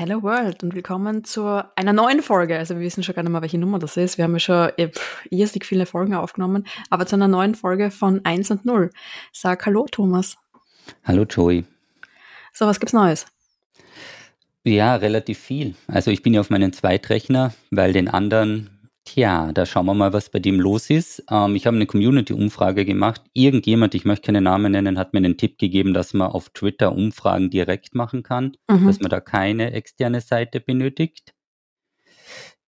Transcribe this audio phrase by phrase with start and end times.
[0.00, 2.56] Hello World und willkommen zu einer neuen Folge.
[2.56, 4.16] Also wir wissen schon gar nicht mehr, welche Nummer das ist.
[4.16, 4.70] Wir haben ja schon
[5.28, 8.92] irrsinnig viele Folgen aufgenommen, aber zu einer neuen Folge von 1 und 0.
[9.32, 10.36] Sag Hallo Thomas.
[11.02, 11.64] Hallo Joey.
[12.52, 13.26] So, was gibt's Neues?
[14.62, 15.74] Ja, relativ viel.
[15.88, 18.77] Also ich bin ja auf meinen Zweitrechner, weil den anderen
[19.08, 21.24] Tja, da schauen wir mal, was bei dem los ist.
[21.30, 23.22] Ähm, ich habe eine Community-Umfrage gemacht.
[23.32, 26.92] Irgendjemand, ich möchte keine Namen nennen, hat mir einen Tipp gegeben, dass man auf Twitter
[26.92, 28.86] Umfragen direkt machen kann, mhm.
[28.86, 31.32] dass man da keine externe Seite benötigt.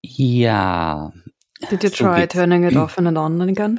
[0.00, 1.12] Ja.
[1.70, 3.78] Did you try so turning it off and on again?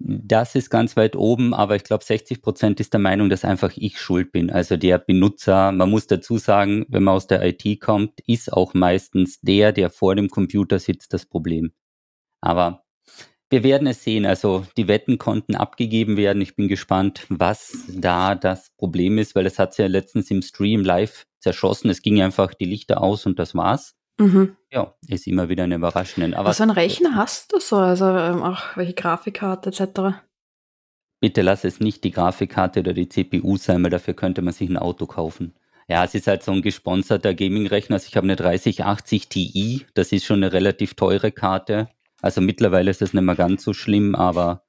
[0.00, 3.70] Das ist ganz weit oben, aber ich glaube, 60 Prozent ist der Meinung, dass einfach
[3.76, 4.50] ich schuld bin.
[4.50, 8.74] Also der Benutzer, man muss dazu sagen, wenn man aus der IT kommt, ist auch
[8.74, 11.70] meistens der, der vor dem Computer sitzt, das Problem.
[12.44, 12.84] Aber
[13.48, 14.26] wir werden es sehen.
[14.26, 16.42] Also die Wetten konnten abgegeben werden.
[16.42, 20.84] Ich bin gespannt, was da das Problem ist, weil das hat ja letztens im Stream
[20.84, 21.90] live zerschossen.
[21.90, 23.96] Es ging einfach die Lichter aus und das war's.
[24.18, 24.56] Mhm.
[24.70, 26.34] Ja, ist immer wieder eine Überraschung.
[26.34, 27.76] Aber Was für einen Rechner hast du so?
[27.76, 30.20] Also ähm, auch welche Grafikkarte etc.?
[31.20, 34.68] Bitte lass es nicht die Grafikkarte oder die CPU sein, weil dafür könnte man sich
[34.68, 35.54] ein Auto kaufen.
[35.88, 37.94] Ja, es ist halt so ein gesponserter Gaming-Rechner.
[37.94, 41.88] Also ich habe eine 3080 Ti, das ist schon eine relativ teure Karte.
[42.24, 44.64] Also mittlerweile ist das nicht mehr ganz so schlimm, aber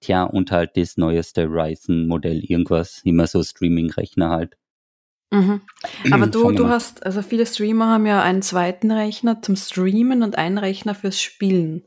[0.00, 4.58] tja, und halt das neueste Ryzen-Modell, irgendwas, immer so Streaming-Rechner halt.
[5.30, 5.62] Mhm.
[6.10, 10.36] Aber du, du hast, also viele Streamer haben ja einen zweiten Rechner zum Streamen und
[10.36, 11.84] einen Rechner fürs Spielen.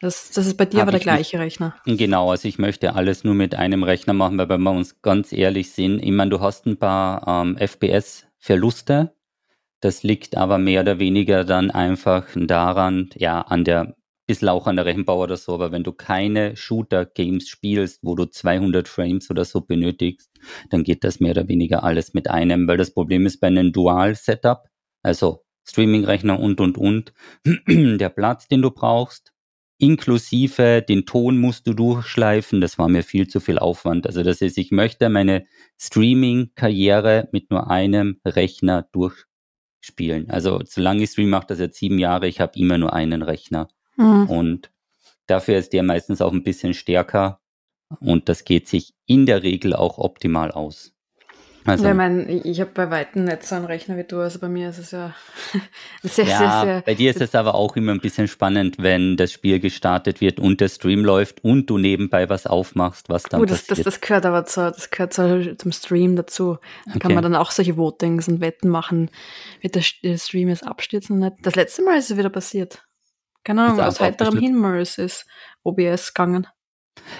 [0.00, 1.74] Das, das ist bei dir Hab aber der gleiche Rechner.
[1.84, 5.32] Genau, also ich möchte alles nur mit einem Rechner machen, weil wenn wir uns ganz
[5.32, 9.16] ehrlich sind, ich meine, du hast ein paar ähm, FPS-Verluste.
[9.80, 13.97] Das liegt aber mehr oder weniger dann einfach daran, ja, an der
[14.28, 18.26] bisschen auch an der Rechenbau oder so, aber wenn du keine Shooter-Games spielst, wo du
[18.26, 20.30] 200 Frames oder so benötigst,
[20.70, 23.72] dann geht das mehr oder weniger alles mit einem, weil das Problem ist bei einem
[23.72, 24.68] Dual-Setup,
[25.02, 27.12] also Streaming-Rechner und, und, und,
[27.66, 29.32] der Platz, den du brauchst,
[29.78, 34.06] inklusive den Ton musst du durchschleifen, das war mir viel zu viel Aufwand.
[34.06, 35.46] Also das ist, ich möchte meine
[35.80, 40.30] Streaming-Karriere mit nur einem Rechner durchspielen.
[40.30, 43.68] Also solange ich stream, mache das jetzt sieben Jahre, ich habe immer nur einen Rechner.
[43.98, 44.30] Mhm.
[44.30, 44.70] Und
[45.26, 47.40] dafür ist der meistens auch ein bisschen stärker
[48.00, 50.94] und das geht sich in der Regel auch optimal aus.
[51.64, 54.38] Also, ja, ich meine, ich habe bei Weitem nicht so einen Rechner wie du, also
[54.38, 55.14] bei mir ist es ja
[56.02, 56.80] sehr, ja, sehr, sehr.
[56.82, 60.40] Bei dir ist es aber auch immer ein bisschen spannend, wenn das Spiel gestartet wird
[60.40, 63.86] und der Stream läuft und du nebenbei was aufmachst, was dann uh, das, passiert.
[63.86, 66.56] Das, das gehört aber zu, das gehört zu, zum Stream dazu.
[66.86, 67.00] Da okay.
[67.00, 69.10] kann man dann auch solche Votings und Wetten machen,
[69.60, 71.44] wird der Stream jetzt abstürzen oder nicht.
[71.44, 72.87] Das letzte Mal ist es wieder passiert.
[73.48, 75.24] Keine Ahnung, aus heiterem Himmel ist es
[75.62, 76.46] OBS gegangen.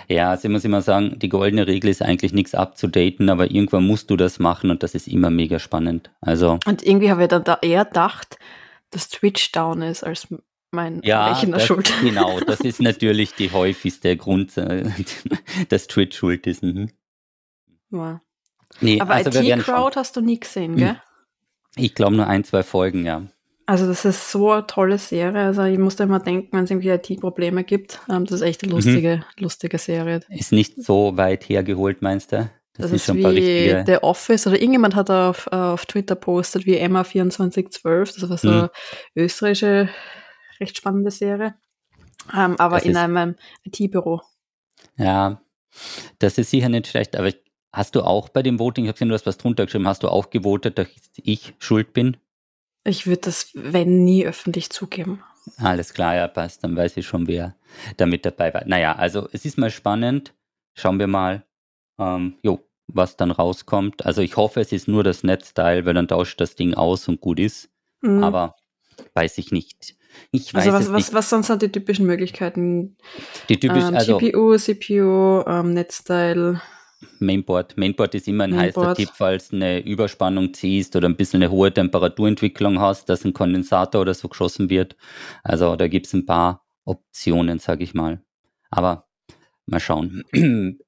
[0.08, 3.86] Ja, also ich muss immer sagen, die goldene Regel ist eigentlich nichts abzudaten, aber irgendwann
[3.86, 6.10] musst du das machen und das ist immer mega spannend.
[6.20, 8.38] Also und irgendwie habe ich dann da eher gedacht,
[8.90, 10.28] dass Twitch down ist als
[10.70, 11.90] mein ja, Rechner das, schuld.
[12.02, 14.84] Genau, das ist natürlich die häufigste Grund, äh,
[15.70, 16.62] dass Twitch schuld ist.
[16.62, 16.90] Mhm.
[17.90, 18.20] Ja.
[18.82, 21.00] Nee, aber also IT-Crowd hast du nie gesehen, gell?
[21.74, 23.22] Ich glaube nur ein, zwei Folgen, ja.
[23.68, 25.42] Also das ist so eine tolle Serie.
[25.42, 28.00] Also ich musste immer denken, wenn es irgendwie IT-Probleme gibt.
[28.08, 28.76] Ähm, das ist echt eine mhm.
[28.78, 29.42] lustige, mhm.
[29.42, 30.20] lustige Serie.
[30.30, 32.48] Ist nicht so weit hergeholt, meinst du?
[32.72, 36.80] Das, das ist, ist wie The Office oder irgendjemand hat auf, auf Twitter postet wie
[36.80, 38.18] Emma2412.
[38.18, 38.54] Das war so mhm.
[38.54, 38.70] eine
[39.16, 39.90] österreichische,
[40.60, 41.54] recht spannende Serie.
[42.34, 43.34] Ähm, aber das in einem
[43.64, 44.22] IT-Büro.
[44.96, 45.42] Ja,
[46.18, 47.16] das ist sicher nicht schlecht.
[47.16, 47.30] Aber
[47.70, 50.04] hast du auch bei dem Voting, ich habe gesehen, du hast was drunter geschrieben, hast
[50.04, 52.16] du auch gewotet, dass ich schuld bin?
[52.88, 55.22] Ich würde das, wenn nie, öffentlich zugeben.
[55.58, 56.64] Alles klar, ja, passt.
[56.64, 57.54] Dann weiß ich schon, wer
[57.96, 58.64] damit dabei war.
[58.66, 60.34] Naja, also es ist mal spannend.
[60.74, 61.44] Schauen wir mal,
[61.98, 64.06] ähm, jo, was dann rauskommt.
[64.06, 67.20] Also ich hoffe, es ist nur das Netzteil, weil dann tauscht das Ding aus und
[67.20, 67.68] gut ist.
[68.00, 68.24] Mhm.
[68.24, 68.56] Aber
[69.14, 69.94] weiß ich nicht.
[70.30, 72.96] Ich weiß also was, was, was sonst sind die typischen Möglichkeiten?
[73.48, 76.60] Die typischen, ähm, also, GPU, CPU, ähm, Netzteil.
[77.20, 77.76] Mainboard.
[77.76, 78.88] Mainboard ist immer ein Mainboard.
[78.88, 83.32] heißer Tipp, falls eine Überspannung ziehst oder ein bisschen eine hohe Temperaturentwicklung hast, dass ein
[83.32, 84.96] Kondensator oder so geschossen wird.
[85.42, 88.22] Also da gibt es ein paar Optionen, sage ich mal.
[88.70, 89.08] Aber
[89.66, 90.24] mal schauen.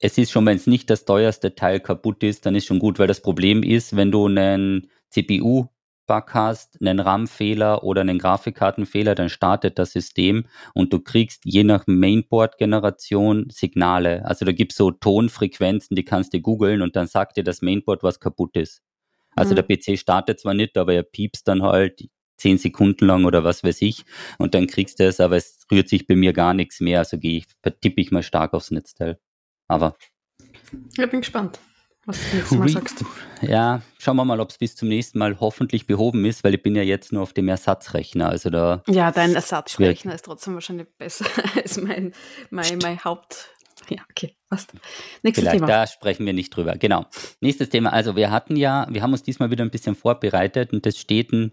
[0.00, 3.00] Es ist schon, wenn es nicht das teuerste Teil kaputt ist, dann ist schon gut,
[3.00, 5.66] weil das Problem ist, wenn du einen CPU
[6.08, 11.62] Bug hast, einen RAM-Fehler oder einen Grafikkartenfehler, dann startet das System und du kriegst je
[11.62, 14.24] nach Mainboard-Generation Signale.
[14.24, 17.62] Also da gibt es so Tonfrequenzen, die kannst du googeln und dann sagt dir das
[17.62, 18.82] Mainboard, was kaputt ist.
[19.36, 19.56] Also mhm.
[19.56, 22.08] der PC startet zwar nicht, aber er piepst dann halt
[22.38, 24.04] zehn Sekunden lang oder was weiß ich
[24.38, 27.00] und dann kriegst du es, aber es rührt sich bei mir gar nichts mehr.
[27.00, 29.20] Also gehe ich, vertippe ich mal stark aufs Netzteil.
[29.68, 29.96] Aber.
[30.96, 31.60] Ich bin gespannt.
[32.08, 33.04] Was du nächstes Mal sagst.
[33.42, 36.62] Ja, schauen wir mal, ob es bis zum nächsten Mal hoffentlich behoben ist, weil ich
[36.62, 38.28] bin ja jetzt nur auf dem Ersatzrechner.
[38.28, 42.12] Also da ja, dein Ersatzrechner ist trotzdem wahrscheinlich besser als mein,
[42.50, 43.50] mein, mein Haupt.
[43.90, 44.72] Ja, okay, passt.
[45.22, 45.66] Nächstes Vielleicht, Thema.
[45.66, 46.76] Da sprechen wir nicht drüber.
[46.76, 47.06] Genau.
[47.40, 47.92] Nächstes Thema.
[47.92, 51.32] Also wir hatten ja, wir haben uns diesmal wieder ein bisschen vorbereitet und das steht
[51.32, 51.52] ein,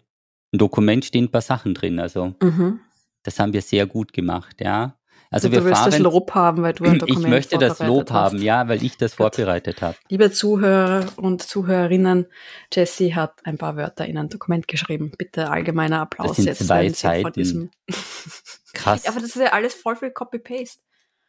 [0.54, 2.00] ein Dokument, stehen ein paar Sachen drin.
[2.00, 2.80] Also mhm.
[3.24, 4.98] das haben wir sehr gut gemacht, ja.
[5.36, 7.58] Also, also wir du willst fahren, das Lob haben, weil du ein Dokument Ich möchte
[7.58, 8.32] das Lob hast.
[8.32, 9.36] haben, ja, weil ich das Gut.
[9.36, 9.98] vorbereitet habe.
[10.08, 12.28] Liebe Zuhörer und Zuhörerinnen,
[12.72, 15.12] Jessie hat ein paar Wörter in ein Dokument geschrieben.
[15.18, 16.66] Bitte allgemeiner Applaus das sind jetzt.
[16.66, 17.70] Zwei Seiten.
[18.74, 19.06] Krass.
[19.08, 20.80] Aber das ist ja alles voll viel Copy-Paste.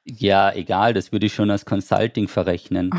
[0.05, 2.91] Ja, egal, das würde ich schon als Consulting verrechnen.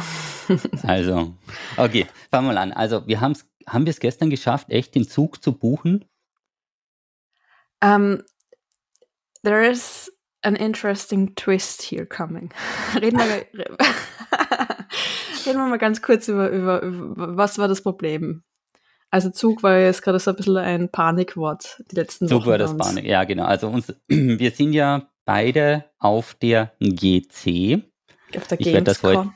[0.83, 1.35] also,
[1.77, 2.73] okay, fangen wir mal an.
[2.73, 6.03] Also, wir haben's, haben wir es gestern geschafft, echt den Zug zu buchen?
[7.81, 8.23] Um, ähm,
[9.43, 10.11] there is
[10.47, 12.51] an interesting twist here coming.
[12.95, 13.45] Reden wir,
[15.45, 18.43] reden wir mal ganz kurz über, über, über, was war das Problem?
[19.11, 22.43] Also Zug war jetzt gerade so ein bisschen ein Panikwort die letzten Zug Wochen.
[22.43, 23.45] Zug war das Panik, ja genau.
[23.45, 27.83] Also uns, wir sind ja beide auf der GC.
[28.35, 29.29] Auf der ich werde das heute,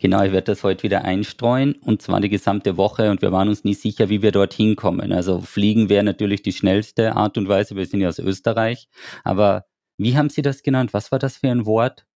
[0.00, 3.48] Genau, ich werde das heute wieder einstreuen und zwar die gesamte Woche und wir waren
[3.48, 5.12] uns nie sicher, wie wir dorthin kommen.
[5.12, 8.88] Also fliegen wäre natürlich die schnellste Art und Weise, wir sind ja aus Österreich,
[9.22, 9.64] aber
[9.96, 10.92] wie haben Sie das genannt?
[10.92, 12.06] Was war das für ein Wort?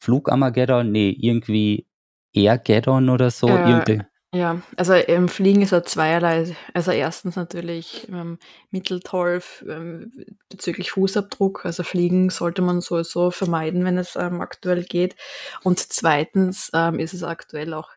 [0.00, 0.90] Flugarmageddon?
[0.90, 1.86] Nee, irgendwie
[2.32, 3.48] Airgeddon oder so.
[3.48, 4.00] Äh,
[4.34, 6.56] ja, also im Fliegen ist er zweierlei.
[6.72, 8.38] Also erstens natürlich ähm,
[8.70, 10.10] Mitteltolf ähm,
[10.48, 11.64] bezüglich Fußabdruck.
[11.64, 15.14] Also Fliegen sollte man sowieso vermeiden, wenn es ähm, aktuell geht.
[15.62, 17.90] Und zweitens ähm, ist es aktuell auch,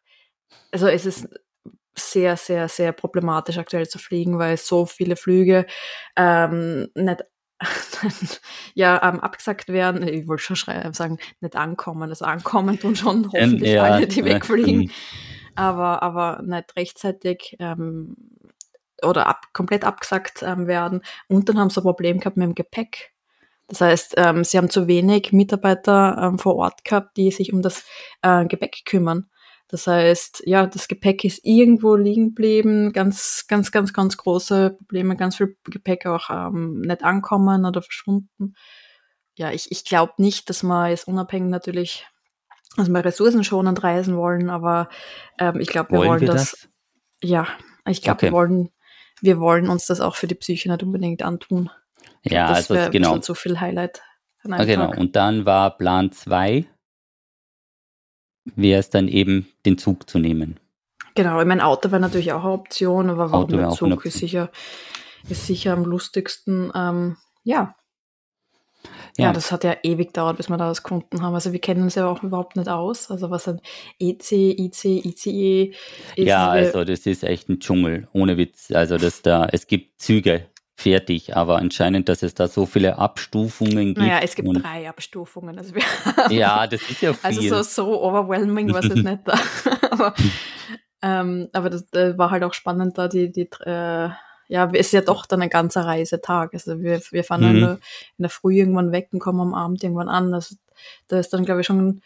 [0.72, 1.28] also es ist
[1.98, 5.66] sehr, sehr, sehr problematisch aktuell zu fliegen, weil so viele Flüge
[6.16, 7.24] ähm, nicht
[8.76, 13.24] ja, ähm, abgesagt werden, ich wollte schon schreiben, sagen, nicht ankommen, also ankommen tun schon
[13.24, 14.90] ähm, hoffentlich ja, alle, die wegfliegen, ja.
[15.56, 18.16] aber, aber nicht rechtzeitig ähm,
[19.04, 21.02] oder ab, komplett abgesagt ähm, werden.
[21.28, 23.14] Und dann haben sie ein Problem gehabt mit dem Gepäck.
[23.68, 27.62] Das heißt, ähm, sie haben zu wenig Mitarbeiter ähm, vor Ort gehabt, die sich um
[27.62, 27.86] das
[28.22, 29.30] äh, Gepäck kümmern.
[29.70, 35.18] Das heißt, ja, das Gepäck ist irgendwo liegen geblieben, ganz, ganz, ganz, ganz große Probleme,
[35.18, 38.54] ganz viel Gepäck auch ähm, nicht ankommen oder verschwunden.
[39.36, 42.08] Ja, ich, ich glaube nicht, dass wir jetzt unabhängig natürlich,
[42.78, 44.88] dass wir ressourcenschonend reisen wollen, aber
[45.38, 46.70] ähm, ich glaube, wir wollen, wollen wir das, das,
[47.22, 47.48] Ja,
[47.86, 48.28] ich glaube, okay.
[48.28, 48.70] wir wollen,
[49.22, 51.70] wir wollen uns das auch für die Psyche nicht unbedingt antun.
[52.24, 53.20] Ja, das also genau.
[53.22, 54.02] so viel Highlight.
[54.50, 54.92] Ah, genau.
[54.96, 56.68] Und dann war Plan 2
[58.56, 60.60] wäre es dann eben, den Zug zu nehmen.
[61.16, 64.52] Genau, ich mein Auto wäre natürlich auch eine Option, aber warum der Zug ist sicher,
[65.28, 66.72] ist sicher am lustigsten.
[66.76, 67.76] Ähm, ja.
[69.18, 69.26] ja.
[69.26, 69.34] ja.
[69.34, 71.34] das hat ja ewig gedauert, bis wir da was gefunden haben.
[71.34, 73.10] Also wir kennen uns ja auch überhaupt nicht aus.
[73.10, 73.62] Also was ein
[74.00, 75.74] EC, IC, ICE
[76.16, 76.28] ist.
[76.28, 78.72] Ja, also das ist echt ein Dschungel, ohne Witz.
[78.72, 80.46] Also das da, es gibt Züge,
[80.78, 81.36] fertig.
[81.36, 83.98] Aber anscheinend, dass es da so viele Abstufungen gibt.
[83.98, 85.58] Naja, es gibt drei Abstufungen.
[85.58, 85.74] Also
[86.30, 87.26] ja, das ist ja viel.
[87.26, 89.34] Also so, so overwhelming war es nicht da.
[89.92, 90.14] aber
[91.02, 94.10] ähm, aber das, das, war halt auch spannend da, die, die äh,
[94.50, 96.54] ja, es ist ja doch dann ein ganzer Reisetag.
[96.54, 97.56] Also wir, wir fahren mhm.
[97.56, 97.72] in, der,
[98.18, 100.34] in der Früh irgendwann weg und kommen am Abend irgendwann an.
[100.34, 100.56] Also
[101.08, 102.02] da ist dann, glaube ich, schon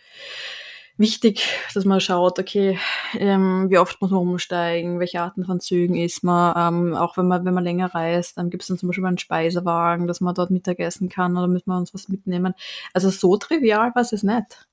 [0.97, 2.77] wichtig, dass man schaut, okay,
[3.13, 7.27] ähm, wie oft muss man umsteigen, welche Arten von Zügen ist man, ähm, auch wenn
[7.27, 10.35] man, wenn man länger reist, dann gibt es dann zum Beispiel einen Speisewagen, dass man
[10.35, 12.53] dort Mittagessen kann oder müssen wir uns was mitnehmen.
[12.93, 14.67] Also so trivial war es nicht.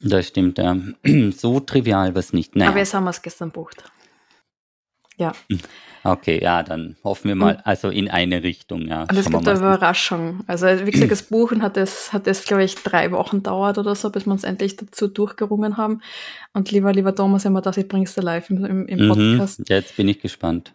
[0.00, 0.76] Das stimmt, ja.
[1.32, 2.54] So trivial war es nicht.
[2.56, 2.70] Naja.
[2.70, 3.84] Aber jetzt haben wir es gestern bucht.
[5.16, 5.32] Ja.
[6.04, 9.02] Okay, ja, dann hoffen wir mal, also in eine Richtung, ja.
[9.02, 10.44] Und es gibt eine Überraschung.
[10.46, 13.94] Also wie gesagt, das Buchen hat es, hat es, glaube ich, drei Wochen dauert oder
[13.96, 16.00] so, bis wir uns endlich dazu durchgerungen haben.
[16.52, 19.58] Und lieber, lieber Thomas, immer das, ich bring's dir live im, im, im mhm, Podcast.
[19.58, 20.72] Mhm, jetzt bin ich gespannt.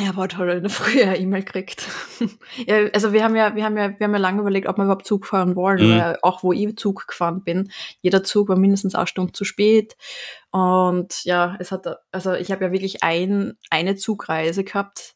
[0.00, 1.86] Ja, aber hat halt eine frühe E-Mail gekriegt.
[2.66, 4.84] ja, also wir haben ja, wir haben ja, wir haben ja lange überlegt, ob wir
[4.84, 6.00] überhaupt Zug fahren wollen, mhm.
[6.00, 7.70] weil auch wo ich Zug gefahren bin,
[8.00, 9.96] jeder Zug war mindestens eine Stunde zu spät.
[10.50, 15.14] Und ja, es hat, also ich habe ja wirklich ein, eine Zugreise gehabt.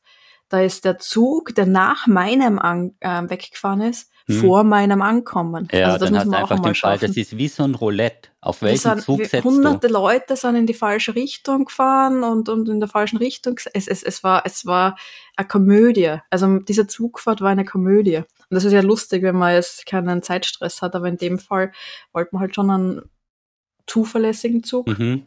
[0.49, 4.41] Da ist der Zug, der nach meinem An äh, weggefahren ist, hm.
[4.41, 5.69] vor meinem Ankommen.
[5.73, 6.99] Ja, also das dann man auch einfach den Fall.
[6.99, 8.29] Das ist wie so ein Roulette.
[8.41, 9.95] Auf welchen sind, Zug setzt Hunderte du?
[9.95, 13.59] Leute sind in die falsche Richtung gefahren und, und in der falschen Richtung.
[13.73, 14.97] Es, es, es, war, es war
[15.37, 16.19] eine Komödie.
[16.31, 18.17] Also diese Zugfahrt war eine Komödie.
[18.19, 21.73] Und das ist ja lustig, wenn man jetzt keinen Zeitstress hat, aber in dem Fall
[22.13, 23.03] wollte man halt schon einen
[23.87, 24.87] zuverlässigen Zug.
[24.87, 25.25] Mhm.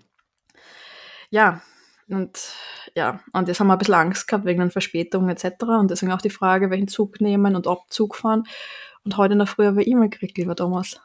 [1.31, 1.61] Ja,
[2.07, 2.53] und
[2.95, 5.63] ja, und jetzt haben wir ein bisschen Angst gehabt wegen den Verspätungen etc.
[5.79, 8.43] Und deswegen auch die Frage, welchen Zug nehmen und ob Zug fahren.
[9.03, 10.99] Und heute in der Früh habe ich E-Mail gekriegt, lieber Thomas.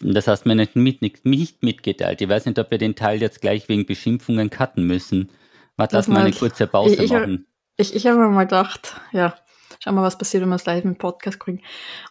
[0.00, 2.20] Das hast du mir nicht, mit, nicht, nicht mitgeteilt.
[2.20, 5.30] Ich weiß nicht, ob wir den Teil jetzt gleich wegen Beschimpfungen cutten müssen.
[5.76, 7.46] Warte, lass mal eine kurze Pause ich, ich machen.
[7.76, 9.34] Ich, ich habe mir mal gedacht, ja,
[9.78, 11.62] schauen wir mal, was passiert, wenn wir es live im Podcast kriegen.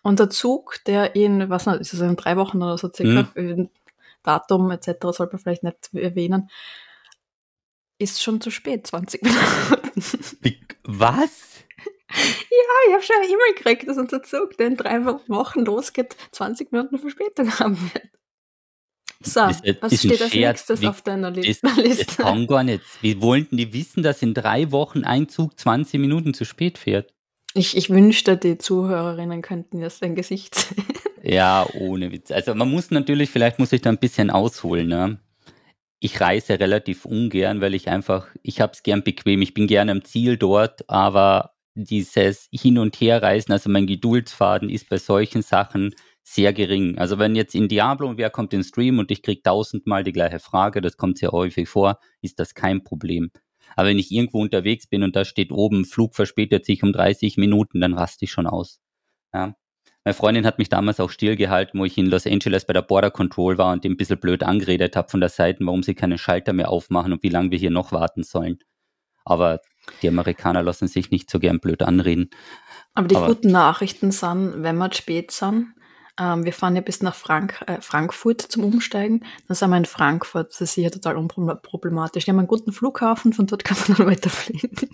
[0.01, 3.29] Und der Zug, der in, was nicht, ist es in drei Wochen oder so circa,
[3.35, 3.69] mhm.
[4.23, 4.87] Datum etc.
[5.11, 6.49] sollte man vielleicht nicht erwähnen,
[7.99, 10.69] ist schon zu spät, 20 Minuten.
[10.83, 11.58] Was?
[12.11, 16.15] Ja, ich habe schon eine E-Mail gekriegt, dass unser Zug, der in drei Wochen losgeht,
[16.31, 18.09] 20 Minuten Verspätung haben wird.
[19.21, 21.67] So, ist, was ist steht als nächstes Wie, auf deiner Liste?
[21.75, 22.81] Das, das kann gar nicht.
[23.01, 27.13] Wie wollten die wissen, dass in drei Wochen ein Zug 20 Minuten zu spät fährt?
[27.53, 30.85] Ich, ich wünschte, die Zuhörerinnen könnten jetzt dein Gesicht sehen.
[31.21, 32.31] Ja, ohne Witz.
[32.31, 34.87] Also man muss natürlich, vielleicht muss ich da ein bisschen ausholen.
[34.87, 35.19] Ne?
[35.99, 39.41] Ich reise relativ ungern, weil ich einfach, ich habe es gern bequem.
[39.41, 44.89] Ich bin gern am Ziel dort, aber dieses Hin- und Herreisen, also mein Geduldsfaden ist
[44.89, 46.97] bei solchen Sachen sehr gering.
[46.97, 50.11] Also wenn jetzt in Diablo und wer kommt in Stream und ich kriege tausendmal die
[50.11, 53.31] gleiche Frage, das kommt sehr häufig vor, ist das kein Problem.
[53.75, 57.37] Aber wenn ich irgendwo unterwegs bin und da steht oben, Flug verspätet sich um 30
[57.37, 58.79] Minuten, dann raste ich schon aus.
[59.33, 59.55] Ja.
[60.03, 63.11] Meine Freundin hat mich damals auch stillgehalten, wo ich in Los Angeles bei der Border
[63.11, 66.17] Control war und dem ein bisschen blöd angeredet habe von der Seite, warum sie keinen
[66.17, 68.59] Schalter mehr aufmachen und wie lange wir hier noch warten sollen.
[69.25, 69.59] Aber
[70.01, 72.29] die Amerikaner lassen sich nicht so gern blöd anreden.
[72.93, 75.73] Aber die Aber, guten Nachrichten sind, wenn wir spät sind,
[76.19, 79.85] ähm, wir fahren ja bis nach Frank äh, Frankfurt zum Umsteigen, dann sind wir in
[79.85, 80.51] Frankfurt.
[80.51, 82.25] Das ist sicher total unproblematisch.
[82.25, 84.89] Die haben einen guten Flughafen, von dort kann man dann weiterfliegen.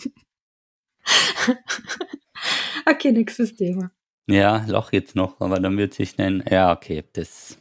[2.86, 3.92] okay, nächstes Thema.
[4.28, 6.44] Ja, Loch jetzt noch, aber dann wird sich nennen.
[6.50, 7.58] Ja, okay, das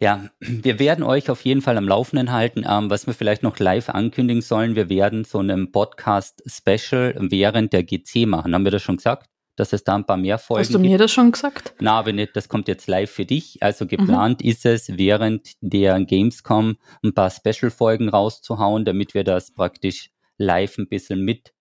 [0.00, 2.64] ja, wir werden euch auf jeden Fall am Laufenden halten.
[2.68, 7.84] Ähm, was wir vielleicht noch live ankündigen sollen, wir werden so einen Podcast-Special während der
[7.84, 8.54] GC machen.
[8.54, 9.28] Haben wir das schon gesagt?
[9.56, 11.02] Dass es da ein paar mehr Folgen Hast du mir gibt?
[11.02, 11.74] das schon gesagt?
[11.78, 13.62] Na, aber nicht, das kommt jetzt live für dich.
[13.62, 14.48] Also geplant mhm.
[14.48, 20.88] ist es, während der Gamescom ein paar Special-Folgen rauszuhauen, damit wir das praktisch live ein
[20.88, 21.52] bisschen mit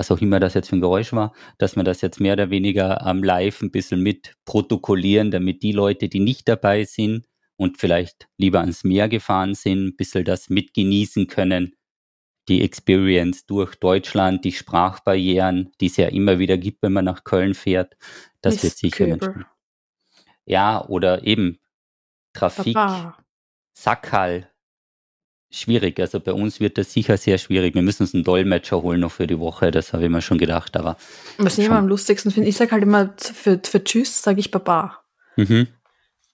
[0.00, 2.48] was auch immer das jetzt für ein Geräusch war, dass wir das jetzt mehr oder
[2.48, 7.26] weniger am Live ein bisschen mit protokollieren, damit die Leute, die nicht dabei sind,
[7.60, 11.76] und vielleicht lieber ans Meer gefahren sind, ein bisschen das mitgenießen können,
[12.48, 17.22] die Experience durch Deutschland, die Sprachbarrieren, die es ja immer wieder gibt, wenn man nach
[17.22, 17.98] Köln fährt,
[18.40, 19.44] das Miss wird sicher Menschen.
[20.46, 21.58] Ja, oder eben
[22.32, 23.18] Trafik, Papa.
[23.74, 24.50] Sackhall,
[25.50, 26.00] schwierig.
[26.00, 27.74] Also bei uns wird das sicher sehr schwierig.
[27.74, 30.38] Wir müssen uns einen Dolmetscher holen noch für die Woche, das habe ich mir schon
[30.38, 30.78] gedacht.
[30.78, 30.96] Aber
[31.36, 34.50] Was ich immer am lustigsten finde, ich sage halt immer für, für Tschüss, sage ich
[34.50, 35.04] Baba.
[35.36, 35.68] Mhm.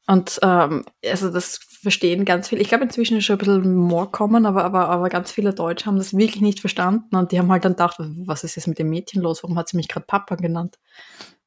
[0.07, 2.61] Und ähm, also das verstehen ganz viele.
[2.61, 5.87] Ich glaube, inzwischen ist schon ein bisschen more common, aber, aber, aber ganz viele Deutsche
[5.87, 8.79] haben das wirklich nicht verstanden und die haben halt dann gedacht, was ist jetzt mit
[8.79, 9.43] dem Mädchen los?
[9.43, 10.79] Warum hat sie mich gerade Papa genannt?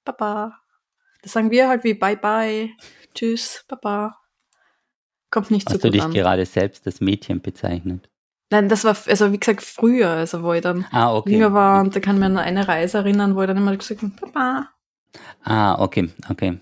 [0.03, 0.59] Papa.
[1.21, 2.71] Das sagen wir halt wie Bye Bye,
[3.13, 4.17] Tschüss, Papa.
[5.29, 5.99] Kommt nicht Hast so gut an.
[5.99, 8.09] Hast du dich gerade selbst als Mädchen bezeichnet?
[8.49, 11.33] Nein, das war, also wie gesagt, früher, also wo ich dann ah, okay.
[11.33, 13.75] jünger war und da kann ich mir an eine Reise erinnern, wo ich dann immer
[13.77, 14.69] gesagt habe, Papa.
[15.43, 16.59] Ah, okay, okay.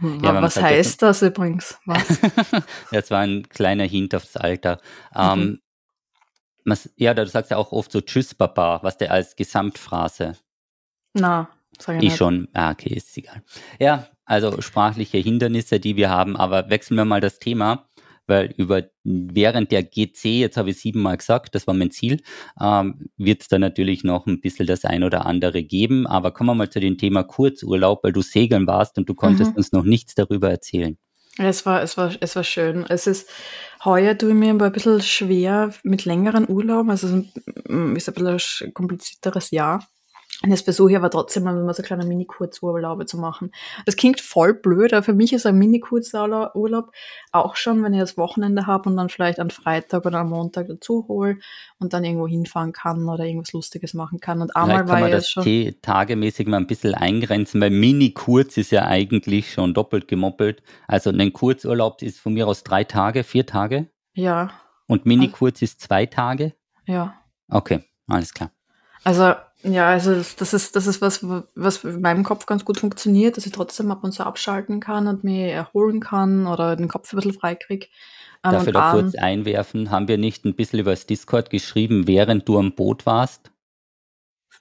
[0.00, 1.78] Hm, ja, was heißt das übrigens?
[1.86, 2.06] Was?
[2.90, 4.80] das war ein kleiner Hint aufs Alter.
[5.14, 5.60] Mhm.
[6.66, 10.36] Ähm, ja, du sagst ja auch oft so Tschüss, Papa, was der als Gesamtphrase.
[11.14, 11.48] Na,
[11.78, 12.18] sag ich Ich nicht.
[12.18, 12.48] schon.
[12.52, 13.42] Ah, okay, ist egal.
[13.78, 17.88] Ja, also sprachliche Hindernisse, die wir haben, aber wechseln wir mal das Thema
[18.26, 22.22] weil über während der GC, jetzt habe ich siebenmal gesagt, das war mein Ziel,
[22.60, 26.06] ähm, wird es da natürlich noch ein bisschen das ein oder andere geben.
[26.06, 29.52] Aber kommen wir mal zu dem Thema Kurzurlaub, weil du segeln warst und du konntest
[29.52, 29.56] mhm.
[29.56, 30.98] uns noch nichts darüber erzählen.
[31.38, 32.86] Es war, es war, es war schön.
[32.88, 33.28] Es ist,
[33.84, 36.90] heuer tue ich mir ein bisschen schwer mit längeren Urlauben.
[36.90, 37.34] Also es ist
[37.68, 39.86] ein bisschen ein komplizierteres Jahr.
[40.42, 43.52] Und jetzt versuche ich aber trotzdem mal, so kleine Mini-Kurzurlaube zu machen.
[43.86, 46.92] Das klingt voll blöd, aber für mich ist ein Mini-Kurzurlaub
[47.32, 50.68] auch schon, wenn ich das Wochenende habe und dann vielleicht am Freitag oder am Montag
[50.68, 51.38] dazu hole
[51.78, 54.42] und dann irgendwo hinfahren kann oder irgendwas Lustiges machen kann.
[54.42, 58.58] Und einmal vielleicht war kann man das schon tagemäßig mal ein bisschen eingrenzen, weil Mini-Kurz
[58.58, 60.62] ist ja eigentlich schon doppelt gemoppelt.
[60.86, 63.88] Also ein Kurzurlaub ist von mir aus drei Tage, vier Tage.
[64.12, 64.50] Ja.
[64.86, 66.52] Und Mini-Kurz ist zwei Tage?
[66.84, 67.14] Ja.
[67.48, 68.50] Okay, alles klar.
[69.02, 72.78] Also ja, also das, das, ist, das ist was, was in meinem Kopf ganz gut
[72.78, 76.88] funktioniert, dass ich trotzdem ab und zu abschalten kann und mich erholen kann oder den
[76.88, 77.86] Kopf ein bisschen frei kriege.
[78.44, 79.90] Ähm, Darf ich da kurz einwerfen?
[79.90, 83.50] Haben wir nicht ein bisschen über das Discord geschrieben, während du am Boot warst?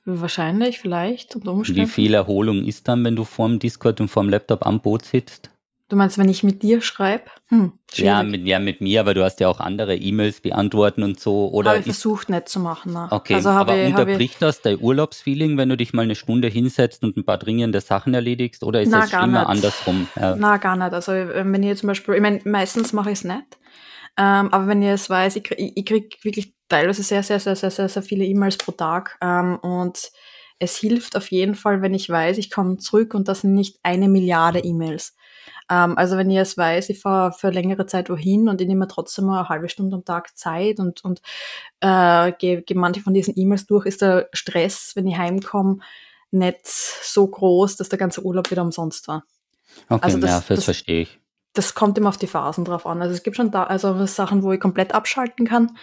[0.06, 1.36] Wahrscheinlich, vielleicht.
[1.44, 5.50] Wie viel Erholung ist dann, wenn du vorm Discord und vorm Laptop am Boot sitzt?
[5.88, 7.26] Du meinst, wenn ich mit dir schreibe?
[7.50, 11.20] Hm, ja, mit, ja, mit mir, aber du hast ja auch andere E-Mails beantworten und
[11.20, 11.50] so.
[11.52, 12.94] Oder habe ich versucht nicht zu machen.
[12.94, 13.08] Ne?
[13.12, 17.04] Okay, also aber ich, unterbricht das dein Urlaubsfeeling, wenn du dich mal eine Stunde hinsetzt
[17.04, 18.64] und ein paar dringende Sachen erledigst?
[18.64, 19.48] Oder ist es immer nicht.
[19.48, 20.08] andersrum?
[20.16, 20.36] Ja.
[20.36, 20.92] Na, gar nicht.
[20.92, 23.46] Also wenn ihr zum Beispiel, ich meine, meistens mache ich es nicht.
[24.18, 27.56] Ähm, aber wenn ihr es weiß, ich, krieg, ich krieg wirklich teilweise sehr, sehr, sehr,
[27.56, 29.18] sehr, sehr, sehr viele E-Mails pro Tag.
[29.22, 30.10] Ähm, und
[30.58, 33.78] es hilft auf jeden Fall, wenn ich weiß, ich komme zurück und das sind nicht
[33.84, 35.16] eine Milliarde E-Mails.
[35.70, 38.88] Ähm, also wenn ich es weiß, ich fahre für längere Zeit wohin und ich nehme
[38.88, 41.22] trotzdem mal eine halbe Stunde am Tag Zeit und, und
[41.80, 45.80] äh, gehe geh manche von diesen E-Mails durch, ist der Stress, wenn ich heimkomme,
[46.32, 49.24] nicht so groß, dass der ganze Urlaub wieder umsonst war.
[49.90, 51.20] Okay, also das, ja, das, das verstehe ich.
[51.54, 53.02] Das kommt immer auf die Phasen drauf an.
[53.02, 55.78] Also es gibt schon da, also Sachen, wo ich komplett abschalten kann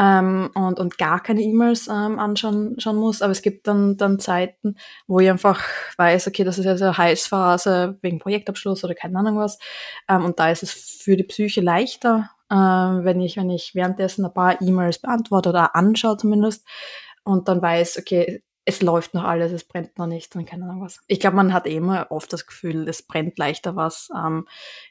[0.00, 3.20] ähm, und, und gar keine E-Mails ähm, anschauen schauen muss.
[3.20, 4.76] Aber es gibt dann, dann Zeiten,
[5.06, 5.62] wo ich einfach
[5.98, 9.58] weiß, okay, das ist jetzt eine Heißphase wegen Projektabschluss oder keine Ahnung was.
[10.08, 14.24] Ähm, und da ist es für die Psyche leichter, äh, wenn ich, wenn ich währenddessen
[14.24, 16.66] ein paar E-Mails beantworte oder anschaue zumindest
[17.24, 20.82] und dann weiß, okay, es läuft noch alles, es brennt noch nicht und keine Ahnung
[20.82, 21.00] was.
[21.08, 24.08] Ich glaube, man hat eh immer oft das Gefühl, es brennt leichter was.
[24.16, 24.46] Ähm,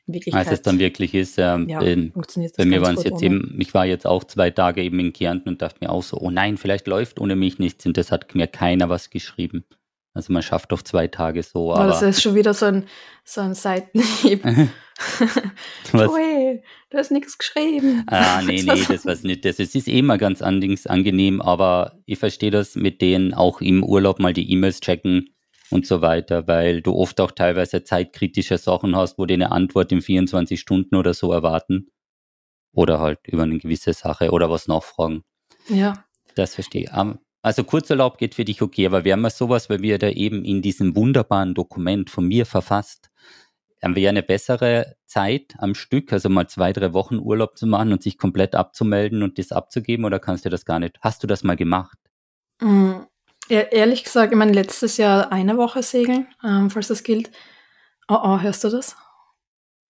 [0.05, 2.95] in Wirklichkeit, Als es dann wirklich ist, ähm, ja, in, funktioniert das bei mir waren
[2.95, 3.25] es jetzt ohne.
[3.25, 6.17] eben, ich war jetzt auch zwei Tage eben in Kärnten und dachte mir auch so,
[6.17, 9.63] oh nein, vielleicht läuft ohne mich nichts und das hat mir keiner was geschrieben.
[10.13, 11.73] Also man schafft doch zwei Tage so.
[11.73, 12.87] Aber das ist schon wieder so ein,
[13.23, 14.43] so ein Seitenhieb.
[15.93, 18.03] Joey, du hast nichts geschrieben.
[18.07, 19.45] Ah, nee, nee, das war nicht.
[19.45, 23.83] Das ist, ist eh mal ganz angenehm, aber ich verstehe das mit denen auch im
[23.83, 25.29] Urlaub mal die E-Mails checken
[25.69, 29.91] und so weiter, weil du oft auch teilweise zeitkritische Sachen hast, wo die eine Antwort
[29.91, 31.91] in 24 Stunden oder so erwarten.
[32.71, 35.23] Oder halt über eine gewisse Sache oder was nachfragen.
[35.69, 36.05] Ja.
[36.35, 36.91] Das verstehe ich.
[37.41, 40.61] Also Kurzurlaub geht für dich okay, aber wären wir sowas, weil wir da eben in
[40.61, 43.09] diesem wunderbaren Dokument von mir verfasst,
[43.81, 47.65] haben wir ja eine bessere Zeit am Stück, also mal zwei, drei Wochen Urlaub zu
[47.65, 50.97] machen und sich komplett abzumelden und das abzugeben oder kannst du das gar nicht?
[51.01, 51.97] Hast du das mal gemacht?
[52.59, 53.03] Mm,
[53.47, 57.31] ehrlich gesagt, ich meine, letztes Jahr eine Woche segeln, ähm, falls das gilt.
[58.09, 58.97] Oh, oh, hörst du das?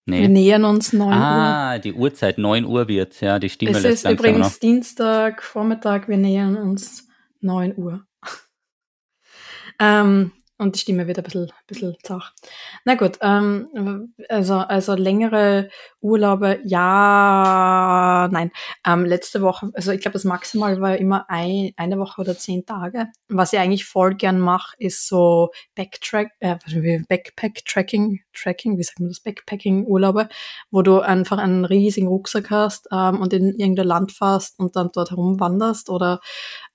[0.06, 0.22] Nee.
[0.22, 1.22] Wir nähern uns 9 ah, Uhr.
[1.22, 4.58] Ah, die Uhrzeit, 9 Uhr wird ja, die Stimme Es ist übrigens.
[4.58, 7.09] Dienstag, Vormittag, wir nähern uns
[7.40, 8.04] 9 Uhr.
[9.78, 12.34] ähm, und die Stimme wird ein bisschen, bisschen zach.
[12.84, 15.70] Na gut, ähm, also, also längere
[16.02, 18.50] Urlaube, ja, nein.
[18.86, 22.66] Ähm, letzte Woche, also ich glaube, das Maximal war immer ein, eine Woche oder zehn
[22.66, 23.06] Tage.
[23.28, 26.56] Was ich eigentlich voll gern mache, ist so Backtrack, äh,
[27.08, 30.28] Backpack-Tracking, Tracking, wie sagt man das, Backpacking-Urlaube,
[30.70, 34.90] wo du einfach einen riesigen Rucksack hast ähm, und in irgendein Land fährst und dann
[34.92, 36.20] dort herumwanderst oder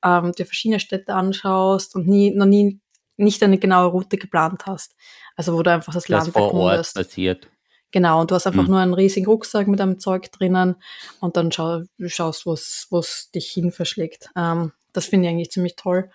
[0.04, 2.80] ähm, dir verschiedene Städte anschaust und nie, noch nie
[3.17, 4.95] nicht eine genaue Route geplant hast.
[5.36, 7.47] Also wo du einfach das, das Land vor Ort passiert.
[7.91, 8.71] Genau, und du hast einfach mhm.
[8.71, 10.75] nur einen riesigen Rucksack mit einem Zeug drinnen
[11.21, 14.30] und dann schau, schaust, wo es dich hin verschlägt.
[14.36, 16.10] Ähm, das finde ich eigentlich ziemlich toll.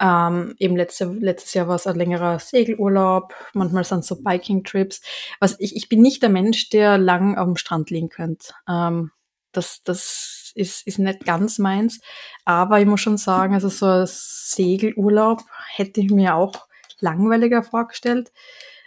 [0.00, 5.02] Ähm, eben letzte, letztes Jahr war es ein längerer Segelurlaub, manchmal sind es so Biking-Trips.
[5.40, 8.54] Was ich, ich bin nicht der Mensch, der lang auf dem Strand liegen könnte.
[8.68, 9.12] Ähm,
[9.52, 12.00] das, das ist, ist nicht ganz meins.
[12.44, 15.42] Aber ich muss schon sagen, also so ein Segelurlaub
[15.74, 16.66] hätte ich mir auch
[17.00, 18.32] langweiliger vorgestellt.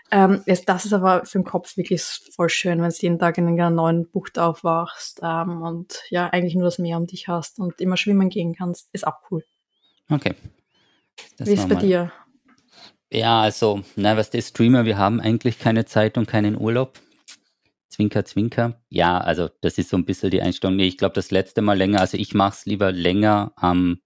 [0.09, 2.01] Ähm, das ist aber für den Kopf wirklich
[2.33, 6.55] voll schön, wenn du jeden Tag in einer neuen Bucht aufwachst ähm, und ja, eigentlich
[6.55, 9.43] nur das Meer um dich hast und immer schwimmen gehen kannst, ist auch cool.
[10.09, 10.33] Okay.
[11.37, 11.81] Das Wie ist bei mal.
[11.81, 12.11] dir?
[13.11, 16.99] Ja, also, na, was der Streamer, wir haben eigentlich keine Zeit und keinen Urlaub.
[17.97, 18.79] Zwinker, Zwinker.
[18.89, 20.75] Ja, also das ist so ein bisschen die Einstellung.
[20.75, 24.01] Nee, ich glaube, das letzte Mal länger, also ich mache es lieber länger am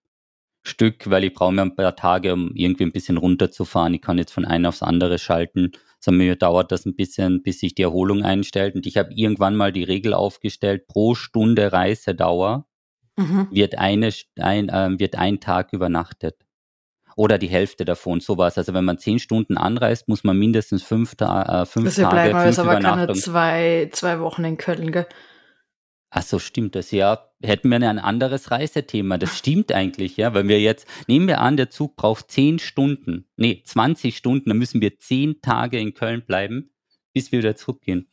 [0.65, 3.93] Stück, weil ich brauche mir ein paar Tage, um irgendwie ein bisschen runterzufahren.
[3.93, 5.73] Ich kann jetzt von einem aufs andere schalten.
[5.99, 8.75] So mir dauert das ein bisschen, bis sich die Erholung einstellt.
[8.75, 12.69] Und ich habe irgendwann mal die Regel aufgestellt, pro Stunde Reisedauer
[13.17, 13.49] mhm.
[13.51, 16.37] wird, eine, ein, äh, wird ein Tag übernachtet
[17.15, 18.57] oder die Hälfte davon, sowas.
[18.57, 22.09] Also wenn man zehn Stunden anreist, muss man mindestens fünf, Ta äh, fünf das Tage,
[22.09, 25.07] bleiben, fünf aber keine zwei, zwei Wochen in Köln, gell?
[26.13, 27.29] Ach so, stimmt das, ja.
[27.41, 29.17] Hätten wir ein anderes Reisethema.
[29.17, 33.29] Das stimmt eigentlich, ja, weil wir jetzt, nehmen wir an, der Zug braucht zehn Stunden,
[33.37, 36.71] nee, 20 Stunden, dann müssen wir zehn Tage in Köln bleiben,
[37.13, 38.09] bis wir wieder zurückgehen.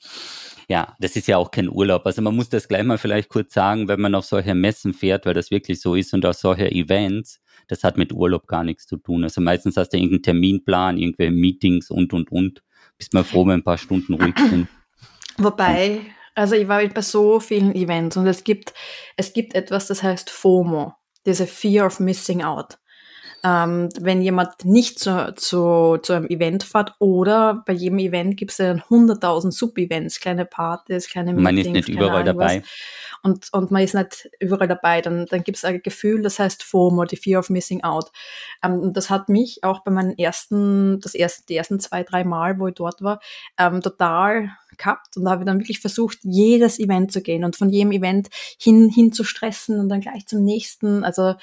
[0.68, 2.06] Ja, das ist ja auch kein Urlaub.
[2.06, 5.26] Also man muss das gleich mal vielleicht kurz sagen, wenn man auf solche Messen fährt,
[5.26, 8.86] weil das wirklich so ist und auf solche Events, das hat mit Urlaub gar nichts
[8.86, 9.22] zu tun.
[9.22, 12.62] Also meistens hast du irgendeinen Terminplan, irgendwelche Meetings und, und, und.
[12.96, 14.66] Bist mal froh, wenn ein paar Stunden ruhig sind.
[15.38, 16.00] Wobei,
[16.34, 18.74] also ich war bei so vielen Events und es gibt,
[19.16, 22.78] es gibt etwas, das heißt FOMO, diese Fear of Missing Out.
[23.44, 28.50] Ähm, wenn jemand nicht zu, zu, zu einem Event fährt oder bei jedem Event gibt
[28.50, 31.44] es ja 100.000 Sub-Events, kleine Partys, kleine Meetings.
[31.44, 32.62] Man ist nicht überall dabei.
[33.22, 36.62] Und, und man ist nicht überall dabei, dann, dann gibt es ein Gefühl, das heißt
[36.62, 38.10] FOMO, die Fear of Missing Out.
[38.62, 42.24] Ähm, und das hat mich auch bei meinen ersten, das erste, die ersten zwei, drei
[42.24, 43.20] Mal, wo ich dort war,
[43.58, 47.56] ähm, total gehabt und da habe ich dann wirklich versucht, jedes Event zu gehen und
[47.56, 51.04] von jedem Event hin, hin zu stressen und dann gleich zum nächsten.
[51.04, 51.34] Also,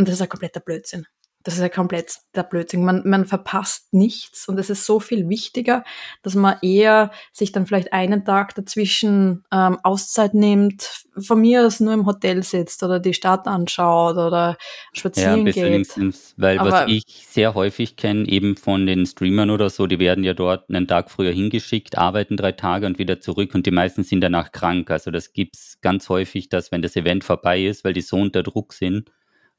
[0.00, 1.06] und das ist ein kompletter Blödsinn.
[1.42, 2.84] Das ist ja komplett der Blödsinn.
[2.84, 5.84] Man, man verpasst nichts und es ist so viel wichtiger,
[6.22, 11.80] dass man eher sich dann vielleicht einen Tag dazwischen ähm, Auszeit nimmt, von mir aus
[11.80, 14.58] nur im Hotel sitzt oder die Stadt anschaut oder
[14.92, 15.96] spazieren ja, geht.
[16.36, 20.24] Weil Aber was ich sehr häufig kenne, eben von den Streamern oder so, die werden
[20.24, 24.02] ja dort einen Tag früher hingeschickt, arbeiten drei Tage und wieder zurück und die meisten
[24.02, 24.90] sind danach krank.
[24.90, 28.42] Also das gibt's ganz häufig, dass wenn das Event vorbei ist, weil die so unter
[28.42, 29.10] Druck sind,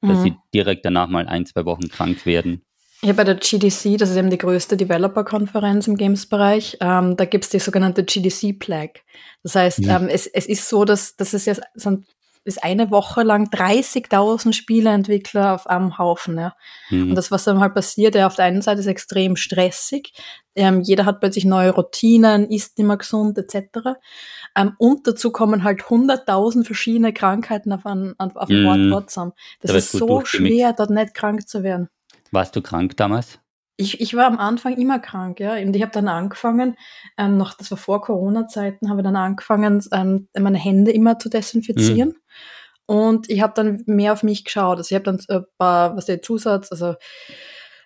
[0.02, 0.24] dass mhm.
[0.24, 2.64] sie direkt danach mal ein, zwei Wochen krank werden.
[3.04, 7.50] Ja, bei der GDC, das ist eben die größte Developer-Konferenz im Games-Bereich, ähm, da gibt's
[7.50, 9.02] die sogenannte GDC-Plague.
[9.42, 9.90] Das heißt, mhm.
[9.90, 12.06] ähm, es, es ist so, dass, dass es ja sind
[12.44, 16.38] ist eine Woche lang 30.000 Spieleentwickler auf einem Haufen.
[16.38, 16.56] Ja.
[16.90, 17.10] Mhm.
[17.10, 20.14] Und das, was dann halt passiert, ja, auf der einen Seite ist extrem stressig.
[20.56, 23.98] Ähm, jeder hat plötzlich neue Routinen, isst nicht mehr gesund, etc.
[24.56, 28.66] Ähm, und dazu kommen halt 100.000 verschiedene Krankheiten auf, einen, auf, auf mhm.
[28.66, 29.34] Ort, Ort zusammen.
[29.62, 31.90] Das da ist so schwer, dort nicht krank zu werden.
[32.32, 33.41] Warst du krank damals?
[33.82, 35.56] Ich, ich war am Anfang immer krank, ja.
[35.56, 36.76] Und ich habe dann angefangen,
[37.18, 42.10] ähm, noch, das war vor Corona-Zeiten, habe dann angefangen, ähm, meine Hände immer zu desinfizieren.
[42.10, 42.16] Mhm.
[42.86, 44.78] Und ich habe dann mehr auf mich geschaut.
[44.78, 46.96] Also ich habe dann ein paar, was der Zusatz, also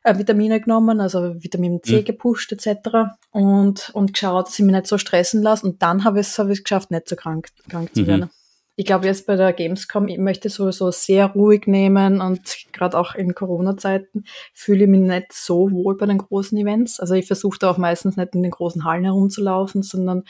[0.03, 2.05] äh, Vitamine genommen, also Vitamin C mhm.
[2.05, 3.15] gepusht etc.
[3.31, 5.65] Und, und geschaut, dass ich mich nicht so stressen lasse.
[5.65, 8.29] Und dann habe ich es hab geschafft, nicht so krank, krank zu mhm.
[8.78, 13.16] Ich glaube jetzt bei der Gamescom, ich möchte sowieso sehr ruhig nehmen und gerade auch
[13.16, 17.00] in Corona-Zeiten fühle ich mich nicht so wohl bei den großen Events.
[17.00, 20.24] Also ich versuche da auch meistens nicht in den großen Hallen herumzulaufen, sondern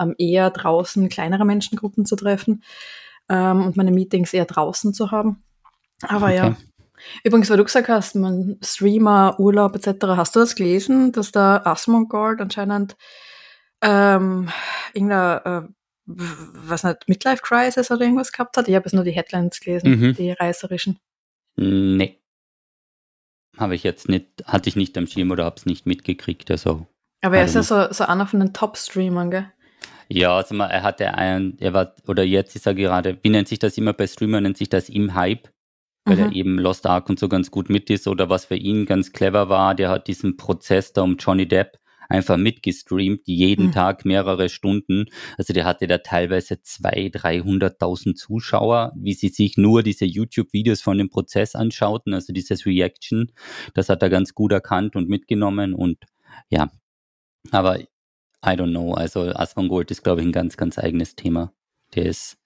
[0.00, 2.62] ähm, eher draußen kleinere Menschengruppen zu treffen
[3.28, 5.42] ähm, und meine Meetings eher draußen zu haben.
[6.02, 6.36] Aber okay.
[6.36, 6.56] ja.
[7.24, 11.66] Übrigens, weil du gesagt hast, man Streamer, Urlaub etc., hast du das gelesen, dass der
[11.66, 12.96] Asmongold anscheinend
[13.82, 14.48] ähm,
[14.92, 15.79] irgendeine äh,
[16.16, 18.68] was nicht, Midlife Crisis oder irgendwas gehabt hat.
[18.68, 20.14] Ich habe jetzt nur die Headlines gelesen, mhm.
[20.14, 20.98] die reißerischen.
[21.56, 22.18] Nee.
[23.56, 26.50] Habe ich jetzt nicht, hatte ich nicht am Schirm oder habe es nicht mitgekriegt.
[26.50, 26.86] Also,
[27.20, 29.52] Aber er ist ja so, so einer von den Top-Streamern, gell?
[30.08, 33.48] Ja, also mal, er hatte einen, er war, oder jetzt ist er gerade, wie nennt
[33.48, 35.48] sich das immer bei Streamern, nennt sich das im Hype,
[36.04, 36.22] weil mhm.
[36.22, 39.12] er eben Lost Ark und so ganz gut mit ist oder was für ihn ganz
[39.12, 41.78] clever war, der hat diesen Prozess da um Johnny Depp
[42.10, 43.72] einfach mitgestreamt, jeden mhm.
[43.72, 45.06] Tag mehrere Stunden.
[45.38, 50.98] Also der hatte da teilweise 200.000, 300.000 Zuschauer, wie sie sich nur diese YouTube-Videos von
[50.98, 53.32] dem Prozess anschauten, also dieses Reaction.
[53.74, 56.04] Das hat er ganz gut erkannt und mitgenommen und
[56.50, 56.70] ja,
[57.50, 57.86] aber I
[58.42, 58.94] don't know.
[58.94, 61.52] Also Asmongold ist, glaube ich, ein ganz, ganz eigenes Thema.
[61.94, 62.38] Der ist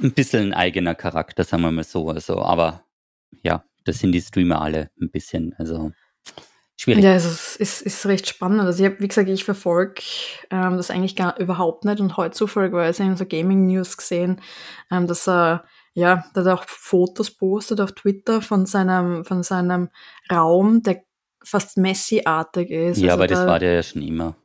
[0.00, 2.08] ein bisschen ein eigener Charakter, sagen wir mal so.
[2.08, 2.84] Also, aber
[3.42, 5.54] ja, das sind die Streamer alle ein bisschen.
[5.58, 5.92] Also
[6.76, 7.04] schwierig.
[7.04, 8.60] Ja, also es ist, ist recht spannend.
[8.60, 10.02] Also ich habe, wie gesagt, ich verfolge
[10.50, 14.40] ähm, das eigentlich gar überhaupt nicht und heute zufälligerweise in so Gaming News gesehen,
[14.90, 15.64] ähm, dass er
[15.96, 19.88] ja, dass er auch Fotos postet auf Twitter von seinem, von seinem
[20.30, 21.02] Raum, der
[21.42, 22.98] fast Messi-artig ist.
[22.98, 24.36] Ja, also aber das war der ja schon immer.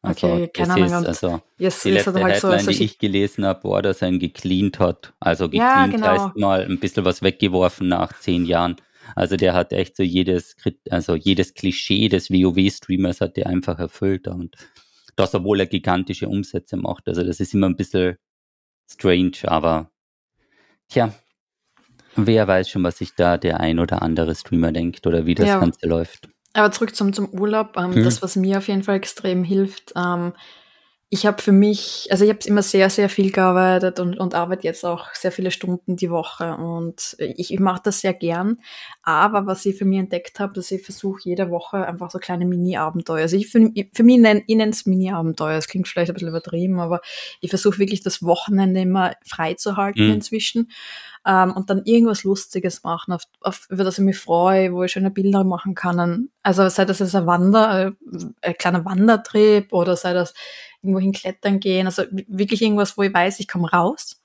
[0.00, 1.02] Also, okay, keine Ahnung.
[1.02, 4.08] Ist, also, yes, die letzte halt Headline, so, die ich gelesen habe, war, dass er
[4.08, 5.12] ihn gecleant hat.
[5.20, 6.06] Also gecleant ja, genau.
[6.06, 8.76] heißt mal ein bisschen was weggeworfen nach zehn Jahren.
[9.14, 10.56] Also der hat echt so jedes,
[10.90, 14.56] also jedes Klischee des WoW-Streamers hat der einfach erfüllt und
[15.16, 17.08] das, obwohl er gigantische Umsätze macht.
[17.08, 18.16] Also das ist immer ein bisschen
[18.90, 19.90] strange, aber
[20.88, 21.14] tja,
[22.16, 25.46] wer weiß schon, was sich da der ein oder andere Streamer denkt oder wie das
[25.46, 26.28] ja, Ganze läuft.
[26.52, 27.76] Aber zurück zum, zum Urlaub.
[27.76, 28.04] Ähm, hm.
[28.04, 30.32] Das, was mir auf jeden Fall extrem hilft, ähm,
[31.14, 34.64] ich habe für mich, also ich habe immer sehr, sehr viel gearbeitet und, und arbeite
[34.64, 38.58] jetzt auch sehr viele Stunden die Woche und ich, ich mache das sehr gern.
[39.04, 42.46] Aber was ich für mich entdeckt habe, dass ich versuche jede Woche einfach so kleine
[42.46, 43.22] Mini-Abenteuer.
[43.22, 45.56] Also ich für, für mich nenne ich nenne es Mini-Abenteuer.
[45.56, 47.00] Es klingt vielleicht ein bisschen übertrieben, aber
[47.40, 50.14] ich versuche wirklich das Wochenende immer frei zu halten mhm.
[50.14, 50.68] inzwischen
[51.26, 54.92] ähm, und dann irgendwas Lustiges machen, auf, auf, über das ich mich freue, wo ich
[54.92, 56.28] schöne Bilder machen kann.
[56.42, 57.92] Also sei das jetzt ein Wander, äh,
[58.42, 60.34] ein kleiner Wandertrip oder sei das
[60.82, 61.86] irgendwo hinklettern gehen.
[61.86, 64.20] Also wirklich irgendwas, wo ich weiß, ich komme raus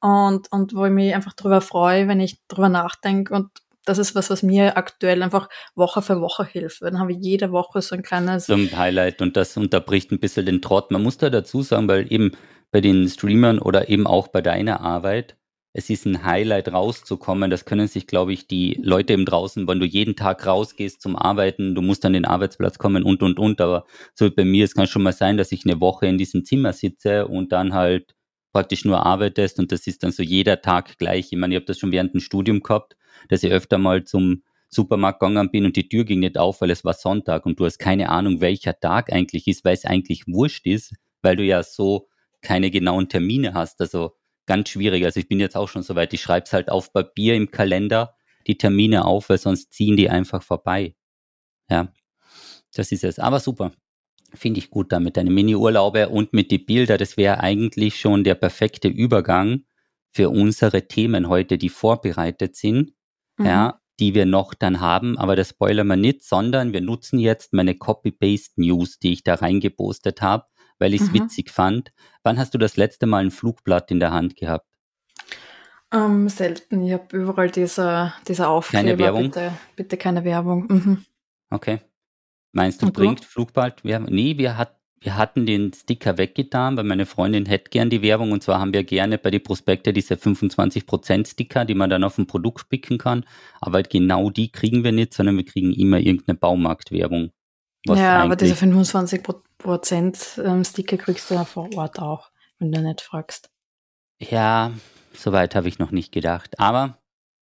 [0.00, 3.50] und, und wo ich mich einfach drüber freue, wenn ich drüber nachdenke und
[3.84, 6.82] das ist was, was mir aktuell einfach Woche für Woche hilft.
[6.82, 10.20] Dann habe ich jede Woche so ein kleines so ein Highlight und das unterbricht ein
[10.20, 10.90] bisschen den Trott.
[10.90, 12.32] Man muss da dazu sagen, weil eben
[12.70, 15.37] bei den Streamern oder eben auch bei deiner Arbeit,
[15.72, 17.50] es ist ein Highlight rauszukommen.
[17.50, 21.14] Das können sich, glaube ich, die Leute im draußen, wenn du jeden Tag rausgehst zum
[21.16, 23.60] Arbeiten, du musst an den Arbeitsplatz kommen und, und, und.
[23.60, 26.44] Aber so bei mir, es kann schon mal sein, dass ich eine Woche in diesem
[26.44, 28.14] Zimmer sitze und dann halt
[28.52, 31.28] praktisch nur arbeitest und das ist dann so jeder Tag gleich.
[31.32, 32.96] Ich meine, ich habe das schon während dem Studium gehabt,
[33.28, 36.70] dass ich öfter mal zum Supermarkt gegangen bin und die Tür ging nicht auf, weil
[36.70, 40.24] es war Sonntag und du hast keine Ahnung, welcher Tag eigentlich ist, weil es eigentlich
[40.26, 42.08] wurscht ist, weil du ja so
[42.42, 43.80] keine genauen Termine hast.
[43.80, 44.17] Also
[44.48, 45.04] ganz schwierig.
[45.04, 47.52] Also ich bin jetzt auch schon so weit, ich schreibe es halt auf Papier im
[47.52, 48.16] Kalender,
[48.48, 50.96] die Termine auf, weil sonst ziehen die einfach vorbei.
[51.70, 51.92] Ja,
[52.74, 53.20] das ist es.
[53.20, 53.70] Aber super.
[54.34, 56.98] Finde ich gut damit deine Mini-Urlaube und mit die Bilder.
[56.98, 59.64] Das wäre eigentlich schon der perfekte Übergang
[60.10, 62.92] für unsere Themen heute, die vorbereitet sind.
[63.36, 63.46] Mhm.
[63.46, 67.52] Ja, die wir noch dann haben, aber das spoilern wir nicht, sondern wir nutzen jetzt
[67.52, 70.46] meine Copy-Paste-News, die ich da reingepostet habe,
[70.78, 71.14] weil ich es mhm.
[71.14, 71.92] witzig fand.
[72.22, 74.66] Wann hast du das letzte Mal ein Flugblatt in der Hand gehabt?
[75.92, 76.86] Ähm, selten.
[76.86, 78.84] Ich habe überall diese, diese Aufkleber.
[78.84, 79.22] Keine Werbung?
[79.24, 80.66] Bitte, bitte keine Werbung.
[80.68, 81.04] Mhm.
[81.50, 81.80] Okay.
[82.52, 83.24] Meinst du, Und bringt du?
[83.24, 84.12] Flugblatt Werbung?
[84.12, 88.32] Nee, wir, hat, wir hatten den Sticker weggetan, weil meine Freundin hätte gern die Werbung.
[88.32, 92.18] Und zwar haben wir gerne bei den Prospekte diese 25% Sticker, die man dann auf
[92.18, 93.24] ein Produkt picken kann.
[93.60, 97.30] Aber genau die kriegen wir nicht, sondern wir kriegen immer irgendeine Baumarktwerbung.
[97.86, 99.22] Ja, aber diese 25%
[99.64, 103.50] ähm, Sticker kriegst du ja vor Ort auch, wenn du nicht fragst.
[104.20, 104.72] Ja,
[105.12, 106.58] soweit habe ich noch nicht gedacht.
[106.58, 106.98] Aber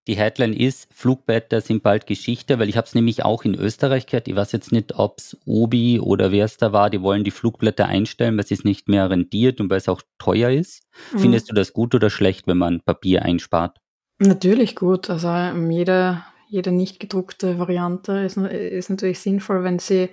[0.06, 4.06] die Headline ist, Flugblätter sind bald Geschichte, weil ich habe es nämlich auch in Österreich
[4.06, 4.28] gehört.
[4.28, 7.30] Ich weiß jetzt nicht, ob es Obi oder wer es da war, die wollen die
[7.30, 10.82] Flugblätter einstellen, weil es nicht mehr rentiert und weil es auch teuer ist.
[11.12, 11.18] Mhm.
[11.20, 13.80] Findest du das gut oder schlecht, wenn man Papier einspart?
[14.18, 15.08] Natürlich gut.
[15.08, 20.10] Also ähm, jeder jede nicht gedruckte Variante ist, ist natürlich sinnvoll, wenn sie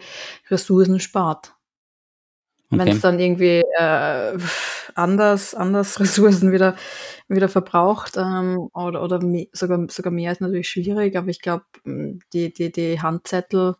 [0.50, 1.54] Ressourcen spart.
[2.72, 2.80] Okay.
[2.80, 4.38] Wenn es dann irgendwie äh,
[4.96, 6.76] anders, anders Ressourcen wieder,
[7.28, 11.66] wieder verbraucht ähm, oder, oder mehr, sogar, sogar mehr ist natürlich schwierig, aber ich glaube,
[11.86, 13.76] die, die, die Handzettel,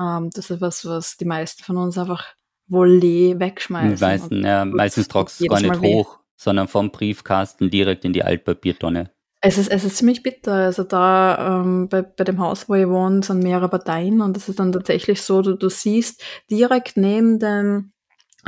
[0.00, 2.24] ähm, das ist was, was die meisten von uns einfach
[2.68, 4.06] wohl wegschmeißen.
[4.06, 9.10] Meisten, ja, meistens trockst du gar nicht hoch, sondern vom Briefkasten direkt in die Altpapiertonne.
[9.44, 10.52] Es ist, es ist ziemlich bitter.
[10.52, 14.48] Also da ähm, bei, bei dem Haus, wo ich wohne, sind mehrere Parteien und es
[14.48, 17.92] ist dann tatsächlich so, du, du siehst direkt neben dem,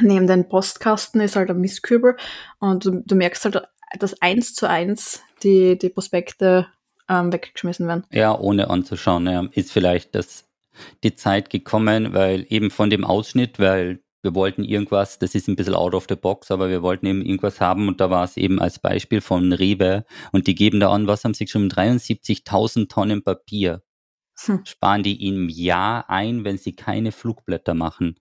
[0.00, 2.16] neben den Postkasten ist halt ein Mistkübel
[2.58, 3.62] und du, du merkst halt,
[3.98, 6.66] dass eins zu eins die, die Prospekte
[7.08, 8.04] ähm, weggeschmissen werden.
[8.10, 9.26] Ja, ohne anzuschauen.
[9.26, 9.46] Ja.
[9.52, 10.44] Ist vielleicht das,
[11.02, 15.56] die Zeit gekommen, weil eben von dem Ausschnitt, weil wir wollten irgendwas, das ist ein
[15.56, 18.38] bisschen out of the box, aber wir wollten eben irgendwas haben und da war es
[18.38, 22.88] eben als Beispiel von Rewe und die geben da an, was haben sie schon 73.000
[22.88, 23.82] Tonnen Papier.
[24.46, 24.64] Hm.
[24.64, 28.16] Sparen die im Jahr ein, wenn sie keine Flugblätter machen.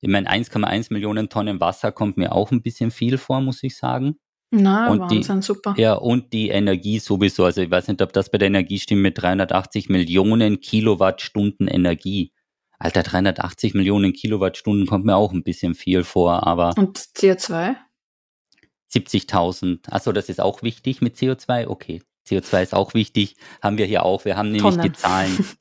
[0.00, 3.76] Ich meine, 1,1 Millionen Tonnen Wasser kommt mir auch ein bisschen viel vor, muss ich
[3.76, 4.16] sagen.
[4.50, 5.74] Na, und Wahnsinn, die, super.
[5.76, 7.44] Ja, und die Energie sowieso.
[7.44, 12.32] Also ich weiß nicht, ob das bei der Energie stimmt mit 380 Millionen Kilowattstunden Energie.
[12.78, 16.74] Alter, 380 Millionen Kilowattstunden kommt mir auch ein bisschen viel vor, aber.
[16.76, 17.74] Und CO2?
[18.92, 19.90] 70.000.
[19.90, 21.66] Achso, das ist auch wichtig mit CO2.
[21.66, 23.36] Okay, CO2 ist auch wichtig.
[23.62, 24.24] Haben wir hier auch.
[24.24, 24.82] Wir haben nämlich Tonnen.
[24.82, 25.36] die Zahlen.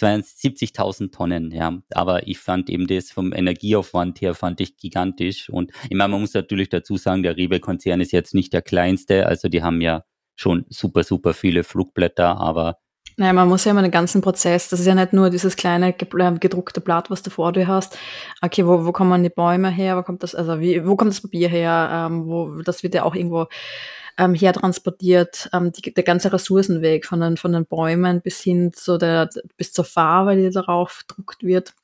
[0.00, 1.78] 72.000 Tonnen, ja.
[1.92, 5.50] Aber ich fand eben das vom Energieaufwand her fand ich gigantisch.
[5.50, 9.26] Und ich meine, man muss natürlich dazu sagen, der Rewe-Konzern ist jetzt nicht der kleinste.
[9.26, 10.04] Also die haben ja
[10.36, 12.78] schon super, super viele Flugblätter, aber
[13.20, 15.88] naja, man muss ja immer den ganzen Prozess, das ist ja nicht nur dieses kleine
[15.88, 17.98] äh, gedruckte Blatt, was du vor dir hast.
[18.40, 19.98] Okay, wo, wo kommen die Bäume her?
[19.98, 22.08] Wo kommt das, also wie, wo kommt das Papier her?
[22.08, 23.46] Ähm, wo, das wird ja auch irgendwo
[24.20, 28.98] ähm, hertransportiert, ähm, die, der ganze Ressourcenweg von den, von den Bäumen bis hin zu
[28.98, 31.74] der, bis zur Farbe, die darauf gedruckt wird.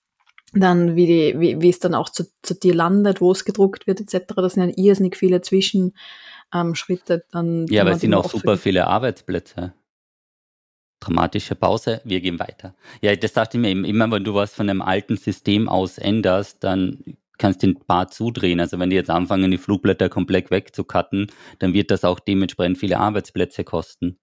[0.53, 3.87] Dann, wie, die, wie, wie es dann auch zu, zu dir landet, wo es gedruckt
[3.87, 4.35] wird, etc.
[4.37, 5.94] Das sind ja irrsinnig viele Zwischenschritte.
[7.14, 9.72] Ähm, dann, ja, aber es sind auch super viele Arbeitsplätze
[10.99, 12.75] dramatische Pause, wir gehen weiter.
[13.01, 15.99] Ja, das dachte ich mir eben, immer wenn du was von einem alten System aus
[15.99, 18.61] änderst, dann kannst du den Bar zudrehen.
[18.61, 21.27] Also wenn die jetzt anfangen, die Flugblätter komplett wegzukatten,
[21.59, 24.18] dann wird das auch dementsprechend viele Arbeitsplätze kosten.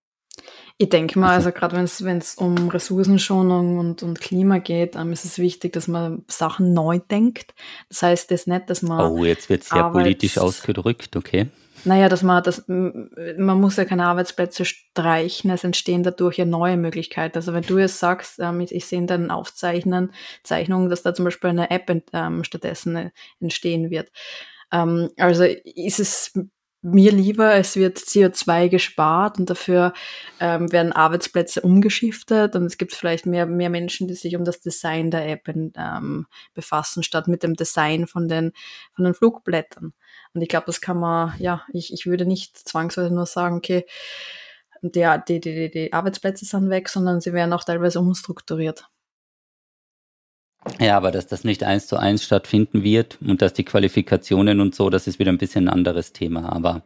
[0.78, 5.12] Ich denke mal, also, also gerade wenn es um Ressourcenschonung und, und Klima geht, ähm,
[5.12, 7.54] ist es wichtig, dass man Sachen neu denkt.
[7.89, 9.12] Das heißt das nicht, dass man.
[9.12, 11.49] Oh, jetzt wird sehr Arbeits politisch ausgedrückt, okay.
[11.86, 16.78] Naja, dass man das, man muss ja keine Arbeitsplätze streichen, es entstehen dadurch ja neue
[16.78, 17.38] Möglichkeiten.
[17.38, 21.26] Also wenn du jetzt sagst, ähm, ich sehe in deinen Aufzeichnen, Zeichnungen, dass da zum
[21.26, 24.12] Beispiel eine App ähm, stattdessen äh, entstehen wird.
[24.72, 26.34] Ähm, also ist es
[26.84, 29.93] mir lieber, es wird CO2 gespart und dafür
[30.39, 34.60] ähm, werden Arbeitsplätze umgeschiftet und es gibt vielleicht mehr, mehr Menschen, die sich um das
[34.60, 38.52] Design der App ähm, befassen, statt mit dem Design von den,
[38.96, 39.93] von den Flugblättern.
[40.34, 43.86] Und ich glaube, das kann man, ja, ich, ich würde nicht zwangsweise nur sagen, okay,
[44.82, 48.86] die, die, die, die Arbeitsplätze sind weg, sondern sie werden auch teilweise umstrukturiert.
[50.80, 54.73] Ja, aber dass das nicht eins zu eins stattfinden wird und dass die Qualifikationen und
[54.73, 56.54] so, das ist wieder ein bisschen ein anderes Thema.
[56.54, 56.84] Aber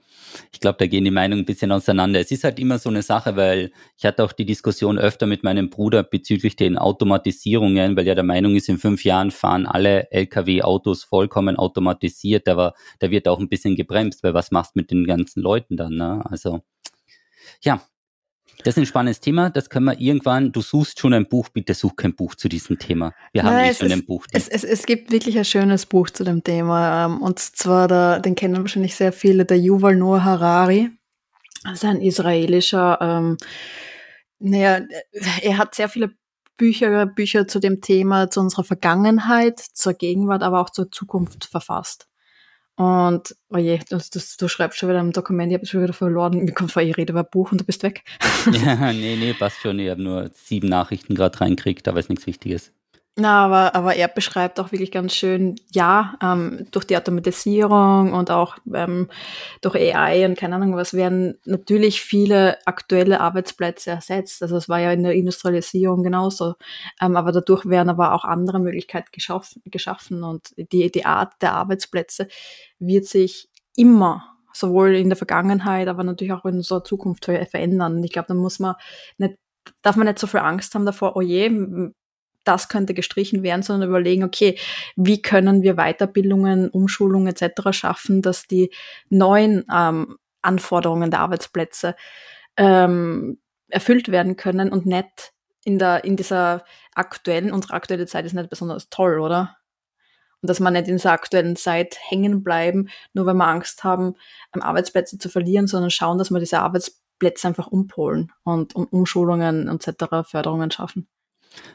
[0.51, 2.19] ich glaube, da gehen die Meinungen ein bisschen auseinander.
[2.19, 5.43] Es ist halt immer so eine Sache, weil ich hatte auch die Diskussion öfter mit
[5.43, 10.11] meinem Bruder bezüglich den Automatisierungen, weil er der Meinung ist, in fünf Jahren fahren alle
[10.11, 14.91] Lkw-Autos vollkommen automatisiert, aber da wird auch ein bisschen gebremst, weil was machst du mit
[14.91, 15.95] den ganzen Leuten dann?
[15.95, 16.23] Ne?
[16.25, 16.61] Also
[17.61, 17.81] ja,
[18.63, 21.73] das ist ein spannendes Thema, das können wir irgendwann, du suchst schon ein Buch, bitte
[21.73, 23.13] such kein Buch zu diesem Thema.
[23.31, 24.25] Wir haben Nein, eh schon ist, ein Buch.
[24.31, 28.19] Es, es, es gibt wirklich ein schönes Buch zu dem Thema ähm, und zwar, der,
[28.19, 30.89] den kennen wahrscheinlich sehr viele, der Yuval Noah Harari.
[31.63, 33.37] Das ist ein israelischer, ähm,
[34.39, 34.81] naja,
[35.41, 36.11] er hat sehr viele
[36.57, 42.06] Bücher, Bücher zu dem Thema, zu unserer Vergangenheit, zur Gegenwart, aber auch zur Zukunft verfasst.
[42.77, 45.93] Und, oh je, du, du, du schreibst schon wieder im Dokument, ich habe schon wieder
[45.93, 46.37] verloren.
[46.37, 48.03] Mir kommt vor, ich rede über ein Buch und du bist weg.
[48.51, 49.79] ja, nee, nee, passt schon.
[49.79, 52.71] Ich habe nur sieben Nachrichten gerade reinkriegt, aber ist nichts Wichtiges.
[53.19, 58.29] Na, aber, aber er beschreibt auch wirklich ganz schön, ja, ähm, durch die Automatisierung und
[58.29, 59.09] auch ähm,
[59.61, 64.43] durch AI und keine Ahnung was werden natürlich viele aktuelle Arbeitsplätze ersetzt.
[64.43, 66.53] Also es war ja in der Industrialisierung genauso.
[67.01, 71.53] Ähm, aber dadurch werden aber auch andere Möglichkeiten geschaffen, geschaffen und die, die Art der
[71.53, 72.27] Arbeitsplätze
[72.77, 77.95] wird sich immer sowohl in der Vergangenheit, aber natürlich auch in unserer Zukunft verändern.
[77.97, 78.75] Und ich glaube, da muss man
[79.17, 79.35] nicht
[79.81, 81.49] darf man nicht so viel Angst haben davor, oh je,
[82.47, 84.57] das könnte gestrichen werden, sondern überlegen, okay,
[84.95, 87.71] wie können wir Weiterbildungen, Umschulungen etc.
[87.71, 88.71] schaffen, dass die
[89.09, 91.95] neuen ähm, Anforderungen der Arbeitsplätze
[92.55, 95.33] ähm, erfüllt werden können und nicht
[95.63, 96.63] in der in dieser
[96.95, 99.57] aktuellen, unsere aktuelle Zeit ist nicht besonders toll, oder?
[100.41, 104.15] Und dass man nicht in dieser aktuellen Zeit hängen bleiben, nur weil wir Angst haben,
[104.55, 109.67] ähm, Arbeitsplätze zu verlieren, sondern schauen, dass wir diese Arbeitsplätze einfach umpolen und um Umschulungen
[109.67, 110.29] etc.
[110.29, 111.07] Förderungen schaffen.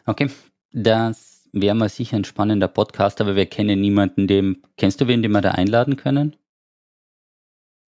[0.06, 0.30] Okay,
[0.72, 4.62] das wäre mal sicher ein spannender Podcast, aber wir kennen niemanden, dem.
[4.76, 6.36] Kennst du wen, den wir da einladen können?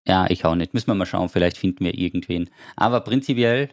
[0.06, 0.74] Ja, ich auch nicht.
[0.74, 2.50] Müssen wir mal schauen, vielleicht finden wir irgendwen.
[2.76, 3.70] Aber prinzipiell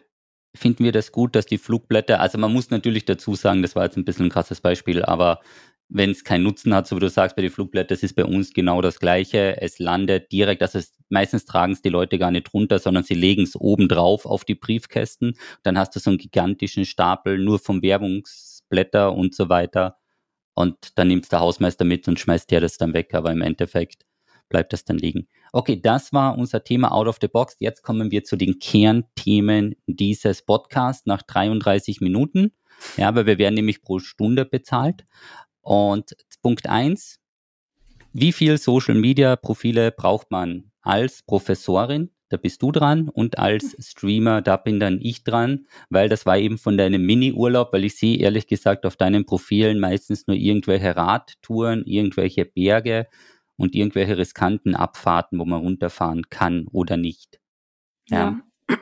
[0.54, 3.84] finden wir das gut, dass die Flugblätter, also man muss natürlich dazu sagen, das war
[3.84, 5.40] jetzt ein bisschen ein krasses Beispiel, aber
[5.88, 8.24] wenn es keinen Nutzen hat, so wie du sagst, bei den Flugblättern, das ist bei
[8.24, 9.60] uns genau das Gleiche.
[9.60, 13.14] Es landet direkt, also es, meistens tragen es die Leute gar nicht runter, sondern sie
[13.14, 15.34] legen es oben drauf auf die Briefkästen.
[15.62, 19.98] Dann hast du so einen gigantischen Stapel nur vom Werbungs Blätter und so weiter.
[20.54, 24.06] Und dann nimmt der Hausmeister mit und schmeißt dir das dann weg, aber im Endeffekt
[24.48, 25.28] bleibt das dann liegen.
[25.52, 27.56] Okay, das war unser Thema Out of the Box.
[27.58, 32.52] Jetzt kommen wir zu den Kernthemen dieses Podcasts nach 33 Minuten.
[32.96, 35.04] Ja, weil wir werden nämlich pro Stunde bezahlt.
[35.62, 37.18] Und Punkt eins:
[38.12, 42.10] Wie viel Social Media Profile braucht man als Professorin?
[42.28, 43.82] Da bist du dran und als hm.
[43.82, 47.96] Streamer, da bin dann ich dran, weil das war eben von deinem Mini-Urlaub, weil ich
[47.96, 53.06] sehe ehrlich gesagt auf deinen Profilen meistens nur irgendwelche Radtouren, irgendwelche Berge
[53.56, 57.40] und irgendwelche riskanten Abfahrten, wo man runterfahren kann oder nicht.
[58.08, 58.40] Ja.
[58.62, 58.78] ja.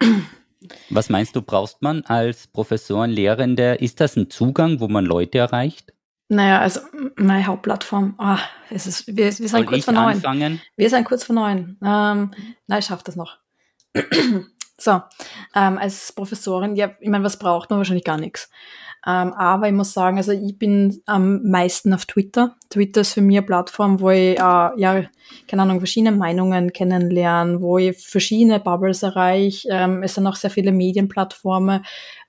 [0.91, 3.75] Was meinst du, brauchst man als Professor und Lehrende?
[3.75, 5.94] Ist das ein Zugang, wo man Leute erreicht?
[6.29, 6.81] Naja, also
[7.17, 8.37] meine Hauptplattform, oh,
[8.71, 10.15] es ist, wir, wir sind kurz vor neun.
[10.15, 10.61] Anfangen?
[10.77, 11.77] Wir sind kurz vor neun.
[11.85, 12.31] Ähm,
[12.67, 13.37] nein, ich schaffe das noch.
[14.79, 15.03] so,
[15.55, 17.79] ähm, als Professorin, ja, ich meine, was braucht man?
[17.79, 18.51] Wahrscheinlich gar nichts.
[19.07, 22.57] Ähm, aber ich muss sagen, also ich bin am meisten auf Twitter.
[22.71, 25.05] Twitter ist für mich eine Plattform, wo ich, äh, ja,
[25.47, 29.69] keine Ahnung, verschiedene Meinungen kennenlerne, wo ich verschiedene Bubbles erreiche.
[29.71, 31.85] Ähm, es sind auch sehr viele Medienplattformen,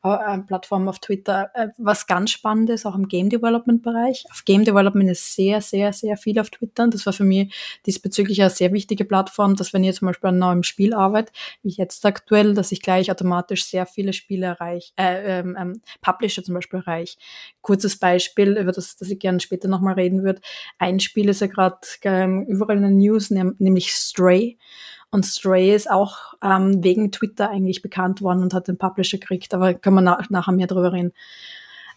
[0.05, 1.49] äh, Plattform auf Twitter.
[1.53, 4.25] Äh, was ganz spannend ist, auch im Game Development Bereich.
[4.31, 6.87] Auf Game Development ist sehr, sehr, sehr viel auf Twitter.
[6.87, 7.53] Das war für mich
[7.85, 11.31] diesbezüglich eine sehr wichtige Plattform, dass wenn ich zum Beispiel an neuem Spiel arbeite,
[11.63, 16.43] wie jetzt aktuell, dass ich gleich automatisch sehr viele Spiele erreiche, äh, ähm, ähm, Publisher
[16.43, 17.17] zum Beispiel erreiche.
[17.61, 20.41] Kurzes Beispiel, über das, das ich gerne später nochmal reden würde.
[20.77, 24.57] Ein Spiel ist ja gerade ähm, überall in den News, nämlich Stray.
[25.15, 29.53] Und Stray ist auch ähm, wegen Twitter eigentlich bekannt worden und hat den Publisher gekriegt,
[29.53, 31.13] aber können wir na nachher mehr drüber reden.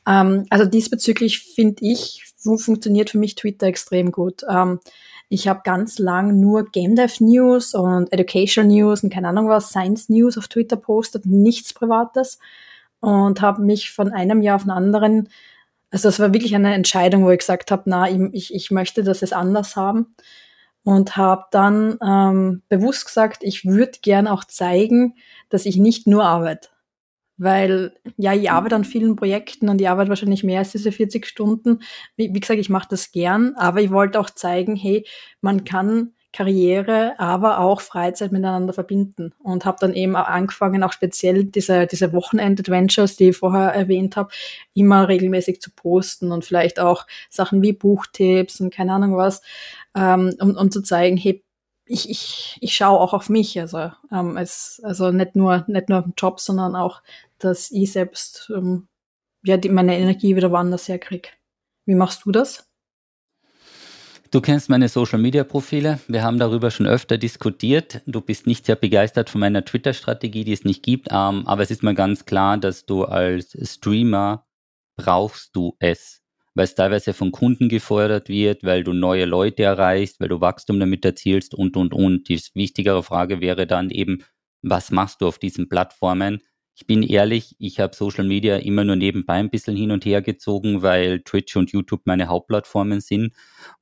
[0.07, 4.45] Ähm, also diesbezüglich finde ich, funktioniert für mich Twitter extrem gut.
[4.49, 4.79] Ähm,
[5.29, 9.71] ich habe ganz lang nur Game Dev News und Education News und keine Ahnung was,
[9.71, 12.39] Science News auf Twitter postet, nichts Privates
[13.01, 15.29] und habe mich von einem Jahr auf den anderen,
[15.91, 19.23] also das war wirklich eine Entscheidung, wo ich gesagt habe, na, ich, ich möchte das
[19.23, 20.15] jetzt anders haben
[20.88, 25.16] und habe dann ähm, bewusst gesagt, ich würde gern auch zeigen,
[25.51, 26.70] dass ich nicht nur arbeite.
[27.36, 31.26] Weil, ja, ich arbeite an vielen Projekten und ich arbeite wahrscheinlich mehr als diese 40
[31.26, 31.80] Stunden.
[32.16, 35.05] Wie, wie gesagt, ich mache das gern, aber ich wollte auch zeigen, hey,
[35.43, 40.93] man kann Karriere, aber auch Freizeit miteinander verbinden und habe dann eben auch angefangen, auch
[40.93, 44.30] speziell diese, diese Wochenend-Adventures, die ich vorher erwähnt habe,
[44.72, 49.43] immer regelmäßig zu posten und vielleicht auch Sachen wie Buchtipps und keine Ahnung was,
[49.99, 51.44] ähm, um, um zu zeigen, hey,
[51.84, 56.01] ich, ich, ich schaue auch auf mich, also, ähm, als, also nicht nur, nicht nur
[56.01, 57.03] auf den Job, sondern auch,
[57.38, 58.88] dass ich selbst ähm,
[59.42, 61.30] ja, die, meine Energie wieder woanders herkriege.
[61.86, 62.68] Wie machst du das?
[64.30, 66.01] Du kennst meine Social-Media-Profile.
[66.07, 68.03] Wir haben darüber schon öfter diskutiert.
[68.05, 71.09] Du bist nicht sehr begeistert von meiner Twitter-Strategie, die es nicht gibt.
[71.11, 74.46] Ähm, aber es ist mal ganz klar, dass du als Streamer
[74.96, 76.20] brauchst du es,
[76.59, 80.81] weil es teilweise von Kunden gefordert wird, weil du neue Leute erreichst, weil du Wachstum
[80.81, 82.29] damit erzielst und, und, und.
[82.29, 84.25] Die wichtigere Frage wäre dann eben,
[84.63, 86.41] was machst du auf diesen Plattformen?
[86.75, 90.21] Ich bin ehrlich, ich habe Social Media immer nur nebenbei ein bisschen hin und her
[90.21, 93.35] gezogen, weil Twitch und YouTube meine Hauptplattformen sind.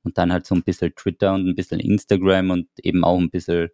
[0.03, 3.31] Und dann halt so ein bisschen Twitter und ein bisschen Instagram und eben auch ein
[3.31, 3.69] bisschen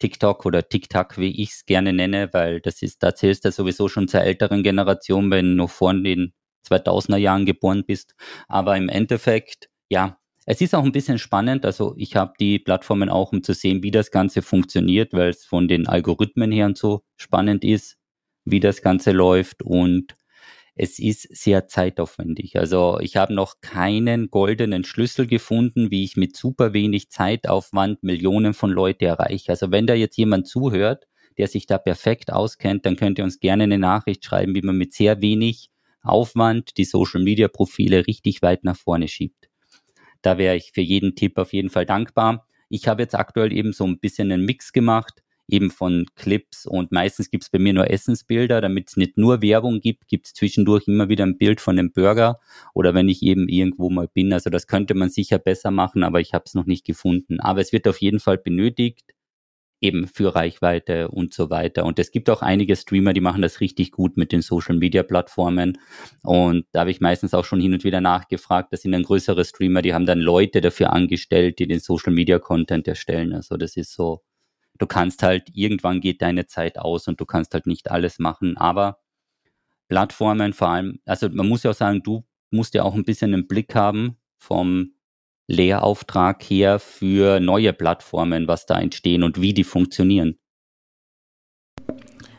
[0.00, 3.86] TikTok oder TikTok, wie ich es gerne nenne, weil das ist, da zählst du sowieso
[3.86, 6.32] schon zur älteren Generation, wenn noch vor den
[6.66, 8.14] 2000er Jahren geboren bist.
[8.48, 11.66] Aber im Endeffekt, ja, es ist auch ein bisschen spannend.
[11.66, 15.44] Also ich habe die Plattformen auch, um zu sehen, wie das Ganze funktioniert, weil es
[15.44, 17.98] von den Algorithmen her und so spannend ist
[18.50, 20.16] wie das Ganze läuft und
[20.74, 22.56] es ist sehr zeitaufwendig.
[22.56, 28.54] Also ich habe noch keinen goldenen Schlüssel gefunden, wie ich mit super wenig Zeitaufwand Millionen
[28.54, 29.50] von Leuten erreiche.
[29.50, 33.40] Also wenn da jetzt jemand zuhört, der sich da perfekt auskennt, dann könnt ihr uns
[33.40, 35.68] gerne eine Nachricht schreiben, wie man mit sehr wenig
[36.02, 39.48] Aufwand die Social-Media-Profile richtig weit nach vorne schiebt.
[40.22, 42.46] Da wäre ich für jeden Tipp auf jeden Fall dankbar.
[42.68, 46.92] Ich habe jetzt aktuell eben so ein bisschen einen Mix gemacht eben von Clips und
[46.92, 50.34] meistens gibt es bei mir nur Essensbilder, damit es nicht nur Werbung gibt, gibt es
[50.34, 52.38] zwischendurch immer wieder ein Bild von einem Burger
[52.74, 54.32] oder wenn ich eben irgendwo mal bin.
[54.32, 57.40] Also das könnte man sicher besser machen, aber ich habe es noch nicht gefunden.
[57.40, 59.14] Aber es wird auf jeden Fall benötigt,
[59.80, 61.84] eben für Reichweite und so weiter.
[61.84, 65.78] Und es gibt auch einige Streamer, die machen das richtig gut mit den Social-Media-Plattformen.
[66.22, 68.72] Und da habe ich meistens auch schon hin und wieder nachgefragt.
[68.72, 73.32] Das sind dann größere Streamer, die haben dann Leute dafür angestellt, die den Social-Media-Content erstellen.
[73.32, 74.22] Also das ist so
[74.78, 78.56] du kannst halt, irgendwann geht deine Zeit aus und du kannst halt nicht alles machen.
[78.56, 79.00] Aber
[79.88, 83.34] Plattformen vor allem, also man muss ja auch sagen, du musst ja auch ein bisschen
[83.34, 84.94] einen Blick haben vom
[85.48, 90.38] Lehrauftrag her für neue Plattformen, was da entstehen und wie die funktionieren.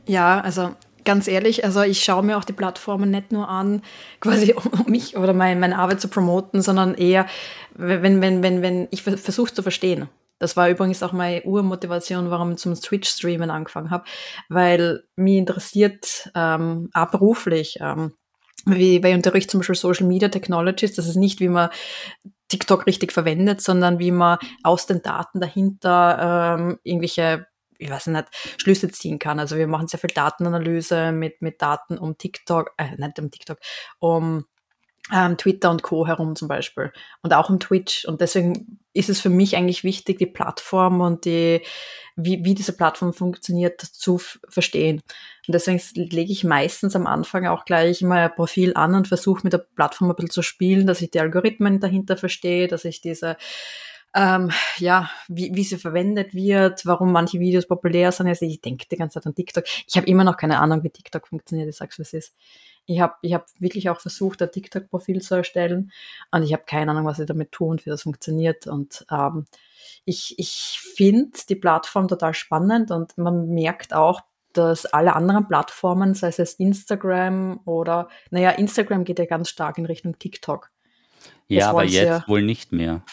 [0.05, 3.81] Ja, also ganz ehrlich, also ich schaue mir auch die Plattformen nicht nur an,
[4.19, 7.25] quasi um mich oder meine, meine Arbeit zu promoten, sondern eher,
[7.73, 10.07] wenn, wenn, wenn, wenn ich versuche zu verstehen.
[10.37, 14.05] Das war übrigens auch meine Urmotivation, warum ich zum Twitch-Streamen angefangen habe,
[14.47, 18.13] weil mich interessiert ähm, auch beruflich, ähm,
[18.65, 21.69] wie bei Unterricht zum Beispiel Social Media Technologies, das ist nicht, wie man
[22.49, 27.47] TikTok richtig verwendet, sondern wie man aus den Daten dahinter ähm, irgendwelche
[27.79, 28.27] ich weiß nicht,
[28.61, 29.39] Schlüsse ziehen kann.
[29.39, 33.57] Also wir machen sehr viel Datenanalyse mit, mit Daten um TikTok, äh, nicht um TikTok,
[33.99, 34.45] um
[35.13, 36.05] ähm, Twitter und Co.
[36.05, 36.91] herum zum Beispiel
[37.21, 38.05] und auch um Twitch.
[38.05, 41.61] Und deswegen ist es für mich eigentlich wichtig, die Plattform und die,
[42.15, 45.01] wie, wie diese Plattform funktioniert, zu verstehen.
[45.47, 49.41] Und deswegen lege ich meistens am Anfang auch gleich mal ein Profil an und versuche
[49.43, 53.01] mit der Plattform ein bisschen zu spielen, dass ich die Algorithmen dahinter verstehe, dass ich
[53.01, 53.37] diese
[54.15, 58.27] ähm, ja, wie, wie sie verwendet wird, warum manche Videos populär sind.
[58.27, 59.65] Also ich denke die ganze Zeit an TikTok.
[59.87, 62.35] Ich habe immer noch keine Ahnung, wie TikTok funktioniert, ich sag's, was ist.
[62.85, 65.91] Ich habe ich hab wirklich auch versucht, ein TikTok-Profil zu erstellen
[66.31, 68.67] und ich habe keine Ahnung, was ich damit tue und wie das funktioniert.
[68.67, 69.45] Und ähm,
[70.05, 74.21] ich, ich finde die Plattform total spannend und man merkt auch,
[74.53, 79.85] dass alle anderen Plattformen, sei es Instagram oder, naja, Instagram geht ja ganz stark in
[79.85, 80.71] Richtung TikTok.
[81.47, 83.03] Ja, aber jetzt ja, wohl nicht mehr.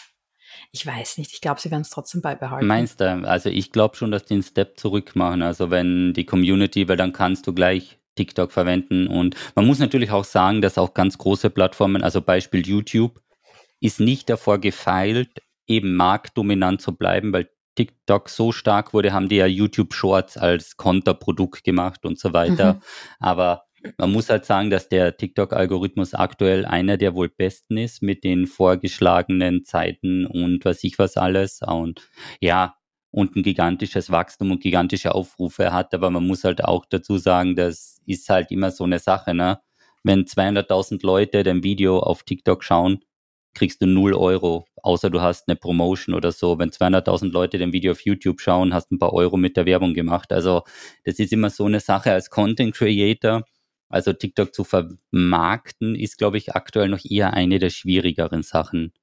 [0.71, 2.67] Ich weiß nicht, ich glaube, sie werden es trotzdem beibehalten.
[2.67, 3.05] Meinst du?
[3.27, 5.41] Also ich glaube schon, dass die einen Step zurück machen.
[5.41, 9.07] Also wenn die Community, weil dann kannst du gleich TikTok verwenden.
[9.07, 13.21] Und man muss natürlich auch sagen, dass auch ganz große Plattformen, also Beispiel YouTube,
[13.79, 15.29] ist nicht davor gefeilt,
[15.67, 20.77] eben marktdominant zu bleiben, weil TikTok so stark wurde, haben die ja YouTube Shorts als
[20.77, 22.73] Konterprodukt gemacht und so weiter.
[22.73, 22.81] Mhm.
[23.19, 23.63] Aber
[23.97, 28.47] man muss halt sagen, dass der TikTok-Algorithmus aktuell einer der wohl besten ist mit den
[28.47, 31.61] vorgeschlagenen Zeiten und was ich was alles.
[31.61, 32.01] Und
[32.41, 32.75] ja,
[33.11, 35.93] und ein gigantisches Wachstum und gigantische Aufrufe hat.
[35.93, 39.33] Aber man muss halt auch dazu sagen, das ist halt immer so eine Sache.
[39.33, 39.59] Ne?
[40.03, 42.99] Wenn 200.000 Leute dein Video auf TikTok schauen,
[43.53, 46.59] kriegst du 0 Euro, außer du hast eine Promotion oder so.
[46.59, 49.65] Wenn 200.000 Leute den Video auf YouTube schauen, hast du ein paar Euro mit der
[49.65, 50.31] Werbung gemacht.
[50.31, 50.61] Also
[51.05, 53.43] das ist immer so eine Sache als Content Creator.
[53.89, 58.93] Also TikTok zu vermarkten ist, glaube ich, aktuell noch eher eine der schwierigeren Sachen.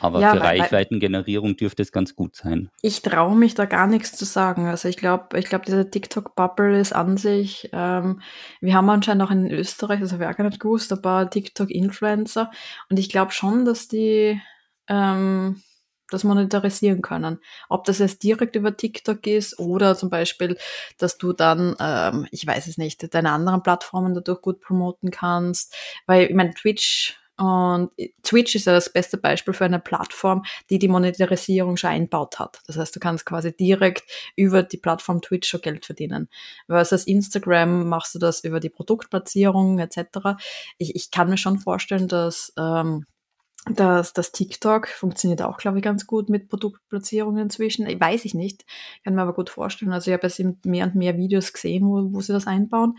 [0.00, 2.70] Aber ja, für weil, Reichweitengenerierung dürfte es ganz gut sein.
[2.82, 4.66] Ich traue mich da gar nichts zu sagen.
[4.66, 8.20] Also ich glaube, ich glaube, diese TikTok-Bubble ist an sich, ähm,
[8.60, 11.28] wir haben anscheinend auch in Österreich, das habe ich auch gar nicht gewusst, ein paar
[11.28, 12.50] TikTok-Influencer.
[12.88, 14.40] Und ich glaube schon, dass die
[14.88, 15.62] ähm,
[16.10, 17.38] das monetarisieren können.
[17.68, 20.56] Ob das jetzt direkt über TikTok ist oder zum Beispiel,
[20.98, 25.74] dass du dann, ähm, ich weiß es nicht, deine anderen Plattformen dadurch gut promoten kannst.
[26.06, 27.90] Weil, ich meine, Twitch und
[28.24, 32.60] Twitch ist ja das beste Beispiel für eine Plattform, die die Monetarisierung schon einbaut hat.
[32.66, 36.28] Das heißt, du kannst quasi direkt über die Plattform Twitch schon Geld verdienen.
[36.66, 40.40] Versus Instagram machst du das über die Produktplatzierung etc.
[40.78, 43.06] Ich, ich kann mir schon vorstellen, dass ähm,
[43.66, 47.86] dass das TikTok funktioniert auch, glaube ich, ganz gut mit Produktplatzierungen inzwischen.
[48.00, 48.64] Weiß ich nicht,
[49.04, 49.92] kann mir aber gut vorstellen.
[49.92, 52.96] Also ich habe jetzt mehr und mehr Videos gesehen, wo, wo sie das einbauen.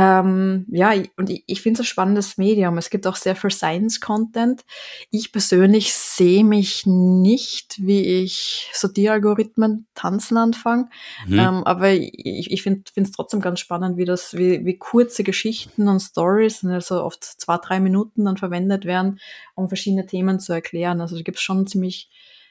[0.00, 2.78] Ähm, ja, und ich, ich finde es ein spannendes Medium.
[2.78, 4.64] Es gibt auch sehr viel Science-Content.
[5.10, 10.88] Ich persönlich sehe mich nicht, wie ich so die Algorithmen tanzen anfange.
[11.26, 11.38] Mhm.
[11.40, 15.88] Ähm, aber ich, ich finde es trotzdem ganz spannend, wie das, wie, wie kurze Geschichten
[15.88, 19.18] und Stories, also oft zwei, drei Minuten dann verwendet werden,
[19.56, 21.00] um verschiedene Themen zu erklären.
[21.00, 22.08] Also da gibt es schon ziemlich,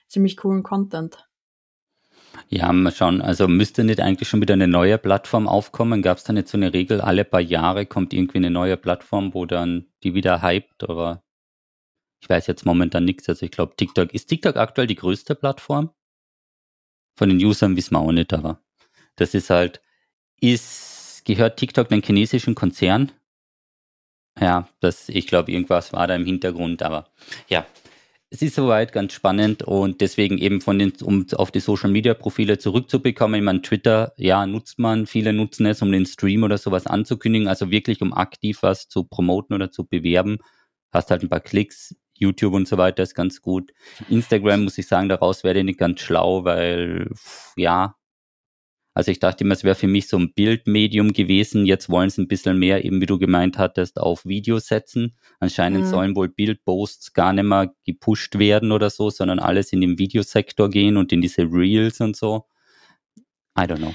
[0.10, 1.27] ziemlich coolen Content.
[2.50, 3.22] Ja, mal schauen.
[3.22, 6.02] Also müsste nicht eigentlich schon wieder eine neue Plattform aufkommen?
[6.02, 9.34] Gab es da nicht so eine Regel, alle paar Jahre kommt irgendwie eine neue Plattform,
[9.34, 10.84] wo dann die wieder hypt?
[10.84, 11.24] Oder
[12.22, 13.28] ich weiß jetzt momentan nichts.
[13.30, 15.92] Also ich glaube, TikTok, ist TikTok aktuell die größte Plattform?
[17.18, 18.62] Von den Usern wissen wir auch nicht, aber
[19.16, 19.82] das ist halt,
[20.40, 23.12] ist, gehört TikTok den chinesischen Konzern?
[24.40, 27.12] Ja, das, ich glaube, irgendwas war da im Hintergrund, aber
[27.48, 27.66] ja,
[28.30, 32.14] es ist soweit ganz spannend und deswegen eben von den, um auf die Social Media
[32.14, 36.58] Profile zurückzubekommen, ich meine, Twitter, ja, nutzt man, viele nutzen es, um den Stream oder
[36.58, 40.40] sowas anzukündigen, also wirklich um aktiv was zu promoten oder zu bewerben.
[40.92, 43.72] Hast halt ein paar Klicks, YouTube und so weiter ist ganz gut.
[44.10, 47.10] Instagram muss ich sagen, daraus werde ich nicht ganz schlau, weil,
[47.56, 47.96] ja,
[48.98, 51.68] also ich dachte immer, es wäre für mich so ein Bildmedium gewesen.
[51.68, 55.16] Jetzt wollen sie ein bisschen mehr, eben wie du gemeint hattest, auf Videos setzen.
[55.40, 55.90] Anscheinend mhm.
[55.90, 60.72] sollen wohl Bildposts gar nicht mehr gepusht werden oder so, sondern alles in den Videosektor
[60.72, 62.46] gehen und in diese Reels und so.
[63.56, 63.94] I don't know.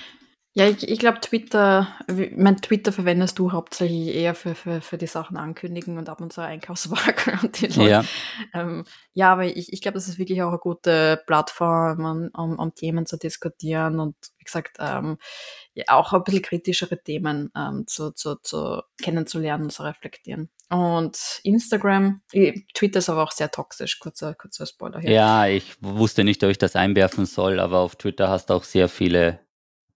[0.55, 1.89] Ja, ich, ich glaube, Twitter,
[2.37, 6.31] mein Twitter verwendest du hauptsächlich eher für, für, für die Sachen ankündigen und ab und
[6.31, 7.91] zu Einkaufswagen und die Leute.
[7.91, 8.05] Ja,
[8.53, 8.85] ähm,
[9.15, 13.07] ja aber ich, ich glaube, das ist wirklich auch eine gute Plattform, um, um Themen
[13.07, 15.17] zu diskutieren und wie gesagt, ähm,
[15.73, 20.51] ja, auch ein bisschen kritischere Themen ähm, zu, zu, zu kennenzulernen und zu reflektieren.
[20.69, 22.21] Und Instagram,
[22.75, 25.13] Twitter ist aber auch sehr toxisch, kurzer, kurzer Spoiler hier.
[25.13, 28.65] Ja, ich wusste nicht, ob ich das einwerfen soll, aber auf Twitter hast du auch
[28.65, 29.41] sehr viele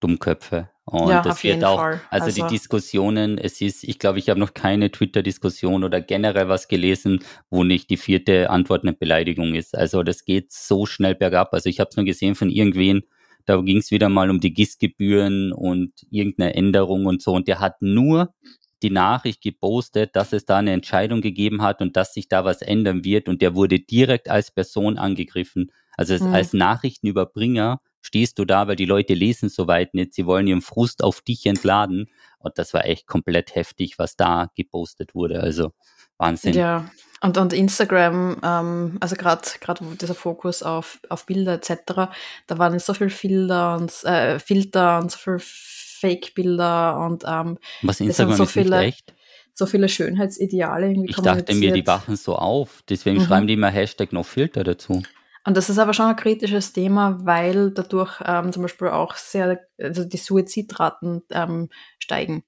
[0.01, 0.71] Dummköpfe.
[0.85, 1.81] Und ja, das wird auch.
[1.81, 6.49] Also, also die Diskussionen, es ist, ich glaube, ich habe noch keine Twitter-Diskussion oder generell
[6.49, 9.77] was gelesen, wo nicht die vierte Antwort eine Beleidigung ist.
[9.77, 11.53] Also das geht so schnell bergab.
[11.53, 13.03] Also ich habe es nur gesehen von irgendwen,
[13.47, 17.33] da ging es wieder mal um die GIS-Gebühren und irgendeine Änderung und so.
[17.33, 18.35] Und der hat nur
[18.83, 22.61] die Nachricht gepostet, dass es da eine Entscheidung gegeben hat und dass sich da was
[22.61, 23.29] ändern wird.
[23.29, 25.73] Und der wurde direkt als Person angegriffen.
[25.97, 26.35] Also mhm.
[26.35, 31.03] als Nachrichtenüberbringer stehst du da, weil die Leute lesen soweit nicht, sie wollen ihren Frust
[31.03, 32.09] auf dich entladen.
[32.39, 35.41] Und das war echt komplett heftig, was da gepostet wurde.
[35.41, 35.73] Also
[36.17, 36.55] Wahnsinn.
[36.55, 36.89] Ja,
[37.21, 42.11] und, und Instagram, ähm, also gerade gerade dieser Fokus auf, auf Bilder etc.,
[42.47, 48.01] da waren so viele Filter und äh, Filter und so viele Fake-Bilder und ähm, was
[48.01, 49.15] Instagram so viele, echt?
[49.55, 53.25] so viele Schönheitsideale irgendwie Ich dachte mir, die wachen so auf, deswegen mhm.
[53.27, 55.03] schreiben die immer Hashtag noch Filter dazu.
[55.47, 59.61] Und das ist aber schon ein kritisches Thema, weil dadurch ähm, zum Beispiel auch sehr,
[59.79, 61.69] also die Suizidraten ähm,
[62.01, 62.43] steigen.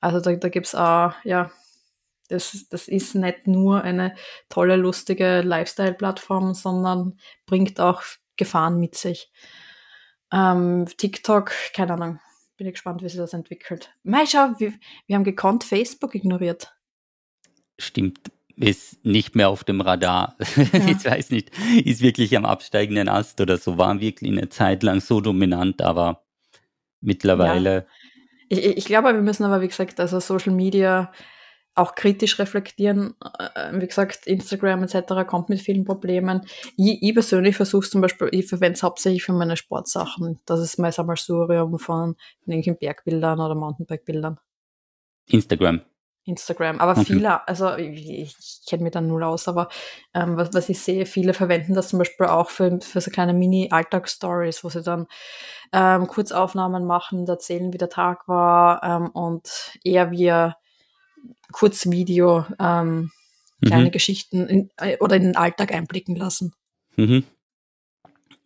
[0.00, 1.50] Also da, da gibt es auch, ja,
[2.28, 4.14] das, das ist nicht nur eine
[4.50, 8.02] tolle, lustige Lifestyle-Plattform, sondern bringt auch
[8.36, 9.32] Gefahren mit sich.
[10.30, 12.20] Ähm, TikTok, keine Ahnung,
[12.58, 13.90] bin ich gespannt, wie sich das entwickelt.
[14.02, 14.74] Mei, schau, wir,
[15.06, 16.74] wir haben gekonnt Facebook ignoriert.
[17.78, 18.20] Stimmt,
[18.60, 20.36] ist nicht mehr auf dem Radar.
[20.56, 20.88] Ja.
[20.88, 21.50] ich weiß nicht,
[21.84, 26.24] ist wirklich am absteigenden Ast oder so, war wirklich eine Zeit lang so dominant, aber
[27.00, 27.74] mittlerweile.
[27.74, 27.84] Ja.
[28.48, 31.12] Ich, ich glaube, wir müssen aber, wie gesagt, also Social Media
[31.78, 33.14] auch kritisch reflektieren.
[33.38, 35.26] Äh, wie gesagt, Instagram etc.
[35.26, 36.42] kommt mit vielen Problemen.
[36.76, 40.40] Ich, ich persönlich versuche zum Beispiel, ich verwende es hauptsächlich für meine Sportsachen.
[40.44, 44.38] Das ist mein Sammelsurium von irgendwelchen Bergbildern oder Mountainbike-Bildern.
[45.26, 45.82] Instagram.
[46.28, 46.78] Instagram.
[46.80, 47.04] Aber okay.
[47.04, 49.68] viele, also ich, ich kenne mich da null aus, aber
[50.14, 53.34] ähm, was, was ich sehe, viele verwenden das zum Beispiel auch für, für so kleine
[53.34, 55.06] Mini-Alltagsstories, wo sie dann
[55.72, 60.52] ähm, Kurzaufnahmen machen, erzählen, wie der Tag war ähm, und eher wie
[61.52, 63.10] Kurzvideo ähm,
[63.64, 63.90] kleine mhm.
[63.90, 66.52] Geschichten in, äh, oder in den Alltag einblicken lassen.
[66.96, 67.24] Mhm.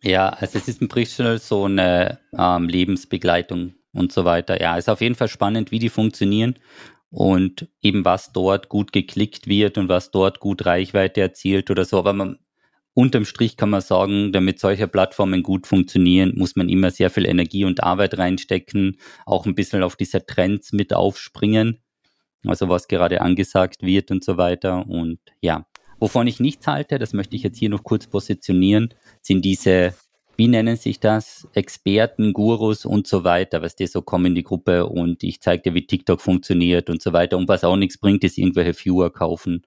[0.01, 4.59] Ja, also es ist ein Prinzip so eine ähm, Lebensbegleitung und so weiter.
[4.59, 6.59] Ja, ist auf jeden Fall spannend, wie die funktionieren
[7.13, 11.99] und eben was dort gut geklickt wird und was dort gut Reichweite erzielt oder so.
[11.99, 12.39] Aber man,
[12.95, 17.27] unterm Strich kann man sagen, damit solche Plattformen gut funktionieren, muss man immer sehr viel
[17.27, 18.97] Energie und Arbeit reinstecken,
[19.27, 21.83] auch ein bisschen auf diese Trends mit aufspringen,
[22.47, 24.87] also was gerade angesagt wird und so weiter.
[24.87, 25.67] Und ja,
[26.03, 29.93] Wovon ich nichts halte, das möchte ich jetzt hier noch kurz positionieren, sind diese,
[30.35, 34.43] wie nennen sich das, Experten, Gurus und so weiter, was die so kommen in die
[34.43, 37.37] Gruppe und ich zeige dir, wie TikTok funktioniert und so weiter.
[37.37, 39.63] Und was auch nichts bringt, ist irgendwelche Viewer kaufen.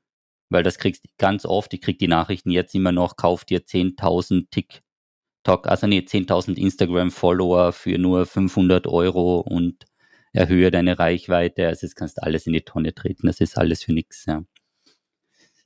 [0.48, 3.60] Weil das kriegst du ganz oft, ich krieg die Nachrichten jetzt immer noch, kauf dir
[3.60, 9.84] 10.000 TikTok, also nee, 10.000 Instagram-Follower für nur 500 Euro und
[10.32, 11.66] erhöhe deine Reichweite.
[11.66, 14.44] Also jetzt kannst du alles in die Tonne treten, das ist alles für nichts, ja.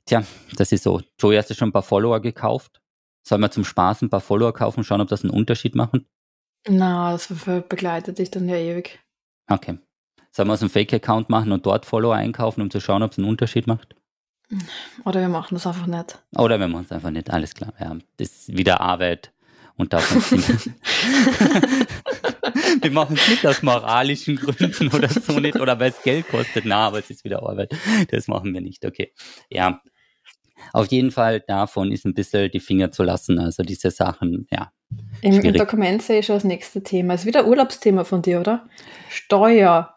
[0.05, 0.23] Tja,
[0.57, 1.01] das ist so.
[1.19, 2.80] Joey, hast du schon ein paar Follower gekauft?
[3.23, 6.01] Sollen wir zum Spaß ein paar Follower kaufen, schauen, ob das einen Unterschied macht?
[6.67, 8.99] Na, das begleitet dich dann ja ewig.
[9.47, 9.77] Okay.
[10.31, 13.17] Sollen wir uns einen Fake-Account machen und dort Follower einkaufen, um zu schauen, ob es
[13.17, 13.95] einen Unterschied macht?
[15.05, 16.19] Oder wir machen das einfach nicht.
[16.37, 17.73] Oder wir machen es einfach nicht, alles klar.
[17.79, 19.31] Ja, das ist wieder Arbeit
[19.77, 20.21] und davon
[22.81, 26.65] Wir machen es nicht aus moralischen Gründen oder so nicht, oder weil es Geld kostet.
[26.65, 27.73] Na, aber es ist wieder Arbeit.
[28.09, 28.85] Das machen wir nicht.
[28.85, 29.13] Okay.
[29.49, 29.81] Ja.
[30.73, 33.39] Auf jeden Fall davon ist ein bisschen die Finger zu lassen.
[33.39, 34.71] Also diese Sachen, ja.
[35.21, 37.13] Im, Im Dokument sehe ich schon das nächste Thema.
[37.13, 38.67] Ist wieder Urlaubsthema von dir, oder?
[39.09, 39.95] Steuer.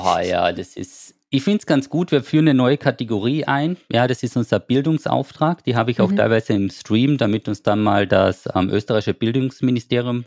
[0.00, 3.76] Oh ja, das ist ich finde es ganz gut, wir führen eine neue Kategorie ein.
[3.90, 5.64] Ja, das ist unser Bildungsauftrag.
[5.64, 6.16] Die habe ich auch mhm.
[6.16, 10.24] teilweise im Stream, damit uns dann mal das ähm, österreichische Bildungsministerium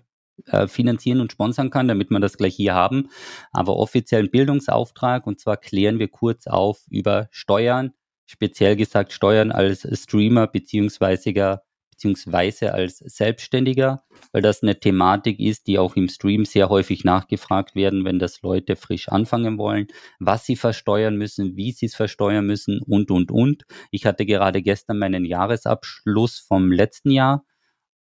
[0.47, 3.09] äh, finanzieren und sponsern kann, damit wir das gleich hier haben.
[3.51, 7.93] Aber offiziellen Bildungsauftrag und zwar klären wir kurz auf über Steuern,
[8.29, 11.59] speziell gesagt Steuern als Streamer beziehungsweise
[11.91, 17.75] beziehungsweise als Selbstständiger, weil das eine Thematik ist, die auch im Stream sehr häufig nachgefragt
[17.75, 22.45] werden, wenn das Leute frisch anfangen wollen, was sie versteuern müssen, wie sie es versteuern
[22.45, 23.65] müssen und, und, und.
[23.91, 27.43] Ich hatte gerade gestern meinen Jahresabschluss vom letzten Jahr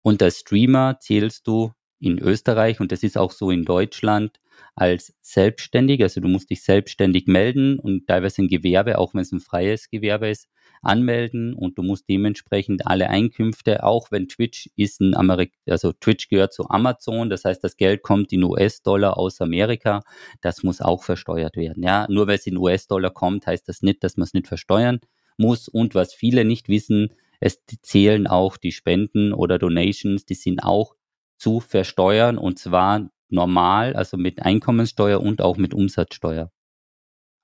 [0.03, 4.39] und als Streamer zählst du in Österreich und das ist auch so in Deutschland
[4.75, 6.03] als selbstständig.
[6.03, 9.91] Also du musst dich selbstständig melden und teilweise ein Gewerbe, auch wenn es ein freies
[9.91, 10.49] Gewerbe ist,
[10.83, 16.29] anmelden und du musst dementsprechend alle Einkünfte, auch wenn Twitch ist ein Amerik also Twitch
[16.29, 20.03] gehört zu Amazon, das heißt, das Geld kommt in US-Dollar aus Amerika,
[20.41, 21.83] das muss auch versteuert werden.
[21.83, 25.01] Ja, nur weil es in US-Dollar kommt, heißt das nicht, dass man es nicht versteuern
[25.37, 30.61] muss und was viele nicht wissen, es zählen auch die Spenden oder Donations, die sind
[30.61, 30.97] auch
[31.39, 36.51] zu versteuern und zwar normal, also mit Einkommenssteuer und auch mit Umsatzsteuer.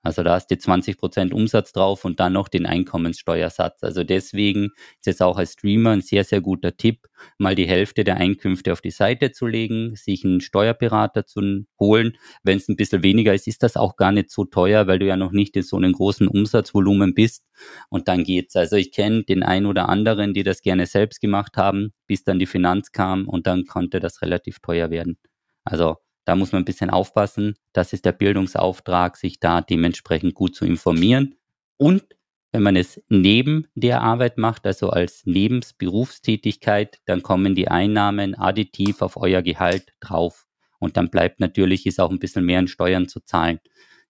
[0.05, 3.83] Also da hast du 20 Prozent Umsatz drauf und dann noch den Einkommenssteuersatz.
[3.83, 4.67] Also deswegen
[5.01, 7.07] ist es auch als Streamer ein sehr, sehr guter Tipp,
[7.39, 12.19] mal die Hälfte der Einkünfte auf die Seite zu legen, sich einen Steuerberater zu holen.
[12.43, 15.07] Wenn es ein bisschen weniger ist, ist das auch gar nicht so teuer, weil du
[15.07, 17.47] ja noch nicht in so einem großen Umsatzvolumen bist.
[17.89, 18.57] Und dann geht's.
[18.57, 22.39] Also ich kenne den einen oder anderen, die das gerne selbst gemacht haben, bis dann
[22.39, 25.17] die Finanz kam und dann konnte das relativ teuer werden.
[25.65, 27.57] Also da muss man ein bisschen aufpassen.
[27.73, 31.37] Das ist der Bildungsauftrag, sich da dementsprechend gut zu informieren.
[31.77, 32.05] Und
[32.53, 39.03] wenn man es neben der Arbeit macht, also als Nebensberufstätigkeit, dann kommen die Einnahmen additiv
[39.03, 40.47] auf euer Gehalt drauf.
[40.79, 43.59] Und dann bleibt natürlich, ist auch ein bisschen mehr in Steuern zu zahlen.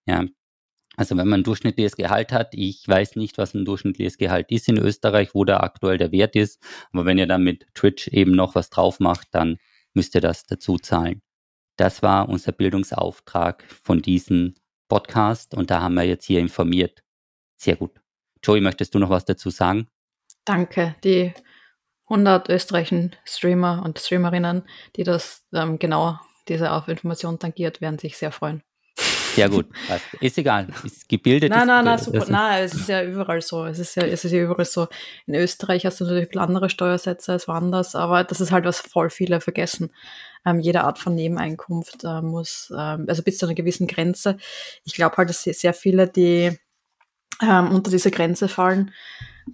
[0.06, 0.26] Ja.
[0.96, 4.68] Also wenn man ein durchschnittliches Gehalt hat, ich weiß nicht, was ein durchschnittliches Gehalt ist
[4.68, 6.62] in Österreich, wo da aktuell der Wert ist.
[6.92, 9.56] Aber wenn ihr dann mit Twitch eben noch was drauf macht, dann
[9.94, 11.22] müsst ihr das dazu zahlen.
[11.76, 14.54] Das war unser Bildungsauftrag von diesem
[14.88, 17.02] Podcast und da haben wir jetzt hier informiert.
[17.56, 18.00] Sehr gut.
[18.42, 19.88] Joey, möchtest du noch was dazu sagen?
[20.44, 20.94] Danke.
[21.02, 21.32] Die
[22.08, 24.62] 100 österreichischen Streamer und Streamerinnen,
[24.96, 26.18] die das ähm, genau,
[26.48, 28.62] diese Information tangiert, werden sich sehr freuen.
[29.34, 29.66] Sehr gut.
[30.20, 30.68] Ist egal.
[30.84, 31.50] Ist gebildet.
[31.50, 32.24] Nein, nein, nein, super.
[32.28, 33.64] Nein, es ist ja überall so.
[33.64, 34.86] Es ist ja, es ist ja überall so.
[35.26, 39.10] In Österreich hast du natürlich andere Steuersätze als woanders, aber das ist halt, was voll
[39.10, 39.90] viele vergessen.
[40.46, 44.36] Ähm, jede Art von Nebeneinkunft äh, muss, ähm, also bis zu einer gewissen Grenze.
[44.84, 46.58] Ich glaube halt, dass sehr viele, die
[47.42, 48.92] ähm, unter diese Grenze fallen,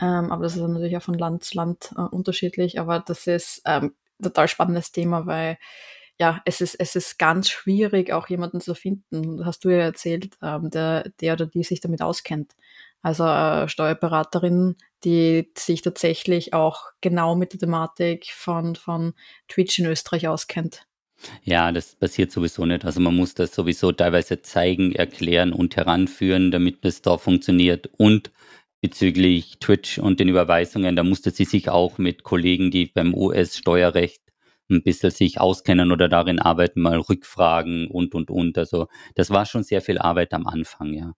[0.01, 3.63] ähm, aber das ist natürlich auch von Land zu Land äh, unterschiedlich, aber das ist
[3.65, 5.59] ähm, total spannendes Thema, weil
[6.19, 9.47] ja, es ist, es ist ganz schwierig, auch jemanden zu finden.
[9.47, 12.55] Hast du ja erzählt, ähm, der, der oder die sich damit auskennt.
[13.01, 19.15] Also äh, Steuerberaterin, die sich tatsächlich auch genau mit der Thematik von, von
[19.49, 20.87] Twitch in Österreich auskennt.
[21.45, 22.85] Ja, das passiert sowieso nicht.
[22.85, 27.91] Also man muss das sowieso teilweise zeigen, erklären und heranführen, damit das da funktioniert.
[27.99, 28.31] Und
[28.81, 34.23] bezüglich Twitch und den Überweisungen, da musste sie sich auch mit Kollegen, die beim US-Steuerrecht
[34.71, 38.57] ein bisschen sich auskennen oder darin arbeiten, mal rückfragen und, und, und.
[38.57, 41.13] Also das war schon sehr viel Arbeit am Anfang, ja.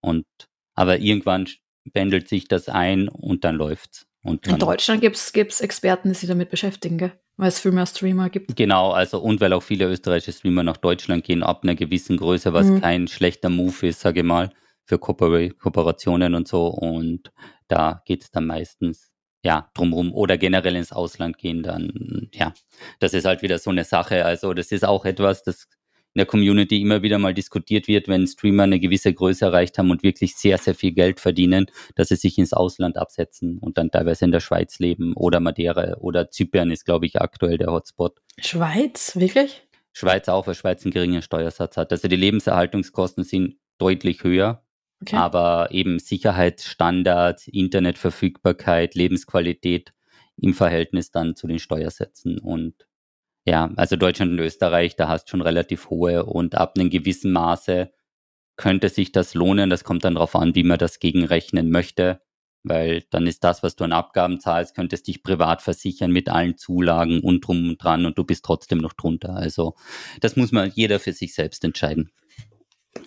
[0.00, 0.26] Und,
[0.74, 1.48] aber irgendwann
[1.92, 4.06] pendelt sich das ein und dann läuft's.
[4.22, 7.12] Und In Deutschland gibt es Experten, die sich damit beschäftigen, gell?
[7.36, 8.56] weil es viel mehr Streamer gibt.
[8.56, 12.52] Genau, also und weil auch viele österreichische Streamer nach Deutschland gehen, ab einer gewissen Größe,
[12.52, 12.80] was mhm.
[12.80, 14.50] kein schlechter Move ist, sage ich mal,
[14.84, 16.68] für Kooperationen und so.
[16.68, 17.32] Und
[17.68, 19.10] da geht es dann meistens
[19.44, 22.54] ja, drumherum oder generell ins Ausland gehen, dann, ja,
[22.98, 24.24] das ist halt wieder so eine Sache.
[24.24, 25.68] Also, das ist auch etwas, das
[26.14, 29.90] in der Community immer wieder mal diskutiert wird, wenn Streamer eine gewisse Größe erreicht haben
[29.90, 33.90] und wirklich sehr, sehr viel Geld verdienen, dass sie sich ins Ausland absetzen und dann
[33.90, 38.18] teilweise in der Schweiz leben oder Madeira oder Zypern ist, glaube ich, aktuell der Hotspot.
[38.38, 39.62] Schweiz, wirklich?
[39.92, 41.92] Schweiz auch, weil Schweiz einen geringen Steuersatz hat.
[41.92, 44.64] Also die Lebenserhaltungskosten sind deutlich höher
[45.04, 45.16] Okay.
[45.16, 49.92] Aber eben Sicherheitsstandards, Internetverfügbarkeit, Lebensqualität
[50.36, 52.38] im Verhältnis dann zu den Steuersätzen.
[52.38, 52.86] Und
[53.44, 57.92] ja, also Deutschland und Österreich, da hast schon relativ hohe und ab einem gewissen Maße
[58.56, 59.70] könnte sich das lohnen.
[59.70, 62.22] Das kommt dann darauf an, wie man das gegenrechnen möchte,
[62.62, 66.56] weil dann ist das, was du an Abgaben zahlst, könntest dich privat versichern mit allen
[66.56, 69.34] Zulagen und drum und dran und du bist trotzdem noch drunter.
[69.34, 69.74] Also
[70.20, 72.10] das muss man jeder für sich selbst entscheiden.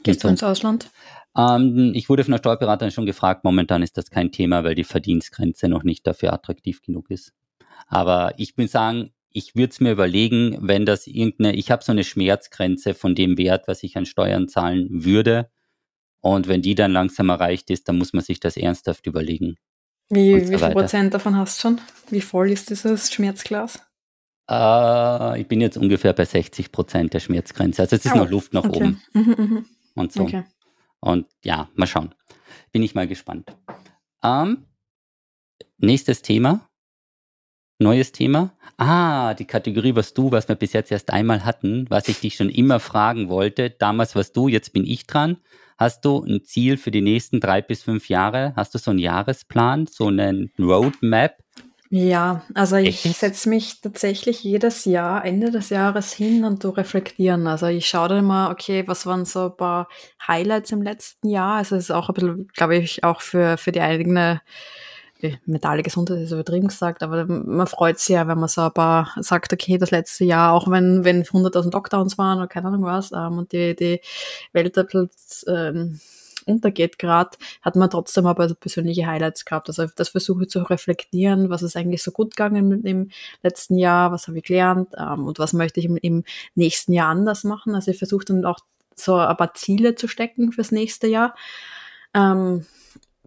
[0.03, 0.91] Gehst du ins Ausland?
[1.35, 4.83] Ähm, ich wurde von der Steuerberaterin schon gefragt, momentan ist das kein Thema, weil die
[4.83, 7.33] Verdienstgrenze noch nicht dafür attraktiv genug ist.
[7.87, 11.91] Aber ich würde sagen, ich würde es mir überlegen, wenn das irgendeine, ich habe so
[11.91, 15.51] eine Schmerzgrenze von dem Wert, was ich an Steuern zahlen würde.
[16.21, 19.55] Und wenn die dann langsam erreicht ist, dann muss man sich das ernsthaft überlegen.
[20.09, 21.81] Wie, so wie viel Prozent davon hast du schon?
[22.09, 23.79] Wie voll ist dieses Schmerzglas?
[24.49, 27.83] Äh, ich bin jetzt ungefähr bei 60 Prozent der Schmerzgrenze.
[27.83, 28.77] Also es ist oh, noch Luft nach okay.
[28.77, 29.01] oben.
[29.13, 29.63] Mhm, mh.
[29.93, 30.23] Und so.
[30.23, 30.45] Okay.
[30.99, 32.15] Und ja, mal schauen.
[32.71, 33.55] Bin ich mal gespannt.
[34.23, 34.65] Ähm,
[35.77, 36.67] nächstes Thema.
[37.79, 38.53] Neues Thema.
[38.77, 42.35] Ah, die Kategorie, was du, was wir bis jetzt erst einmal hatten, was ich dich
[42.35, 43.69] schon immer fragen wollte.
[43.69, 45.37] Damals warst du, jetzt bin ich dran.
[45.77, 48.53] Hast du ein Ziel für die nächsten drei bis fünf Jahre?
[48.55, 51.35] Hast du so einen Jahresplan, so einen Roadmap?
[51.89, 57.45] Ja, also ich setze mich tatsächlich jedes Jahr, Ende des Jahres hin und du reflektieren.
[57.45, 59.87] Also ich schaue dann mal, okay, was waren so ein paar
[60.27, 61.57] Highlights im letzten Jahr?
[61.57, 64.41] Also es ist auch ein bisschen, glaube ich, auch für, für die eigene
[65.45, 69.13] mentale Gesundheit ist übertrieben gesagt, aber man freut sich ja, wenn man so ein paar
[69.17, 73.11] sagt, okay, das letzte Jahr, auch wenn, wenn 100.000 Lockdowns waren oder keine Ahnung was,
[73.11, 74.01] ähm, und die, die
[74.53, 75.09] Welt ein bisschen,
[75.47, 75.99] ähm,
[76.47, 79.67] untergeht gerade, hat man trotzdem aber persönliche Highlights gehabt.
[79.67, 83.09] Also das versuche ich zu reflektieren, was ist eigentlich so gut gegangen im
[83.43, 86.23] letzten Jahr, was habe ich gelernt ähm, und was möchte ich im, im
[86.55, 87.75] nächsten Jahr anders machen.
[87.75, 88.59] Also ich versuche dann auch
[88.95, 91.35] so ein paar Ziele zu stecken fürs nächste Jahr.
[92.13, 92.65] Ähm,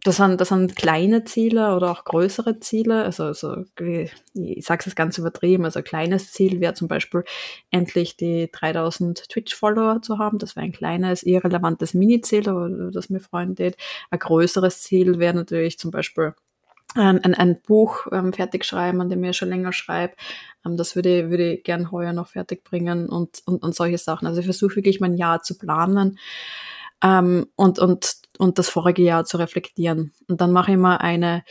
[0.04, 3.04] das sind, das sind kleine Ziele oder auch größere Ziele.
[3.04, 5.64] Also, also ich sage es ganz übertrieben.
[5.64, 7.24] Also ein kleines Ziel wäre zum Beispiel
[7.70, 10.38] endlich die 3000 Twitch-Follower zu haben.
[10.38, 13.76] Das wäre ein kleines, irrelevantes Mini-Ziel, das mir freundet.
[14.10, 16.34] Ein größeres Ziel wäre natürlich zum Beispiel
[16.94, 20.14] ein, ein, ein Buch ähm, fertig schreiben, an dem ich schon länger schreibe.
[20.66, 24.26] Ähm, das würde, würde ich gern heuer noch fertig bringen und, und, und solche Sachen.
[24.26, 26.18] Also ich versuche wirklich mein Jahr zu planen
[27.02, 30.12] ähm, und, und, und das vorige Jahr zu reflektieren.
[30.28, 31.44] Und dann mache ich mal eine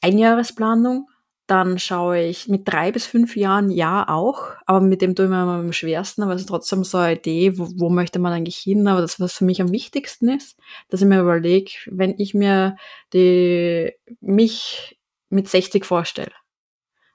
[0.00, 1.08] Einjahresplanung.
[1.46, 5.30] Dann schaue ich mit drei bis fünf Jahren ja auch, aber mit dem tue ich
[5.30, 8.32] mir immer am schwersten, aber es ist trotzdem so eine Idee, wo, wo möchte man
[8.32, 10.56] eigentlich hin, aber das, was für mich am wichtigsten ist,
[10.88, 12.76] dass ich mir überlege, wenn ich mir
[13.12, 14.98] die, mich
[15.30, 16.32] mit 60 vorstelle,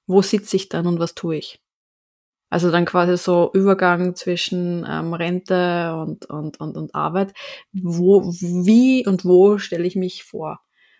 [0.08, 1.62] wo sitze ich dann und was tue ich?
[2.50, 7.34] Also dann quasi so Übergang zwischen ähm, Rente und, und, und, und Arbeit.
[7.74, 10.60] Wo, wie und wo stelle ich mich vor?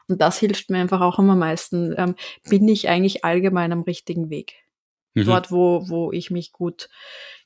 [0.10, 1.94] Und das hilft mir einfach auch am meisten.
[1.98, 2.16] Ähm,
[2.50, 4.56] bin ich eigentlich allgemein am richtigen Weg?
[5.14, 5.26] Mhm.
[5.26, 6.90] Dort, wo, wo ich mich gut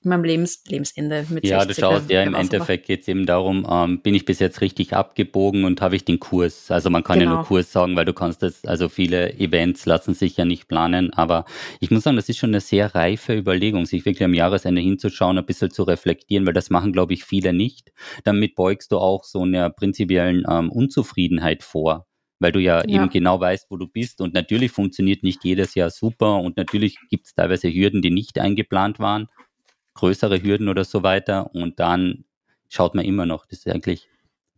[0.06, 4.02] meinem Lebens Lebensende mit Ja, du schaust, ja, im Endeffekt geht es eben darum, ähm,
[4.02, 6.72] bin ich bis jetzt richtig abgebogen und habe ich den Kurs?
[6.72, 7.32] Also man kann genau.
[7.32, 7.48] ja nur genau.
[7.48, 11.46] Kurs sagen, weil du kannst das, also viele Events lassen sich ja nicht planen, aber
[11.80, 15.38] ich muss sagen, das ist schon eine sehr reife Überlegung, sich wirklich am Jahresende hinzuschauen,
[15.38, 17.92] ein bisschen zu reflektieren, weil das machen, glaube ich, viele nicht.
[18.24, 22.08] Damit beugst du auch so einer prinzipiellen ähm, Unzufriedenheit vor
[22.42, 24.20] weil du ja, ja, eben genau weißt, wo du bist.
[24.20, 28.40] Und natürlich funktioniert nicht jedes Jahr super und natürlich gibt es teilweise Hürden, die nicht
[28.40, 29.28] eingeplant waren
[30.02, 32.26] größere Hürden oder so weiter und dann
[32.70, 33.46] schaut man immer noch.
[33.46, 34.10] Das ist eigentlich,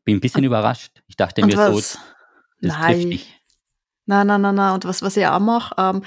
[0.06, 1.04] bin ein bisschen überrascht.
[1.08, 1.94] Ich dachte und mir was?
[1.94, 2.00] so,
[2.62, 2.94] das Nein.
[2.94, 3.40] trifft dich.
[4.06, 4.74] Nein, nein, nein, nein.
[4.74, 6.04] Und was, was ich auch mache, ähm,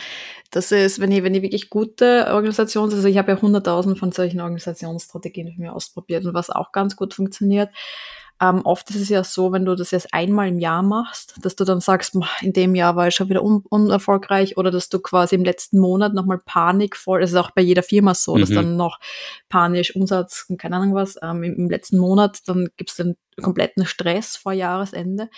[0.51, 4.11] das ist, wenn ich, wenn ich wirklich gute Organisations, also ich habe ja hunderttausend von
[4.11, 7.69] solchen Organisationsstrategien für mich ausprobiert und was auch ganz gut funktioniert,
[8.41, 11.57] ähm, oft ist es ja so, wenn du das jetzt einmal im Jahr machst, dass
[11.57, 14.99] du dann sagst, in dem Jahr war ich schon wieder un unerfolgreich oder dass du
[14.99, 18.41] quasi im letzten Monat nochmal Panik voll, es ist auch bei jeder Firma so, mhm.
[18.41, 18.99] dass dann noch
[19.49, 23.17] panisch Umsatz und keine Ahnung was, ähm, im, im, letzten Monat, dann gibt es den
[23.43, 25.29] kompletten Stress vor Jahresende.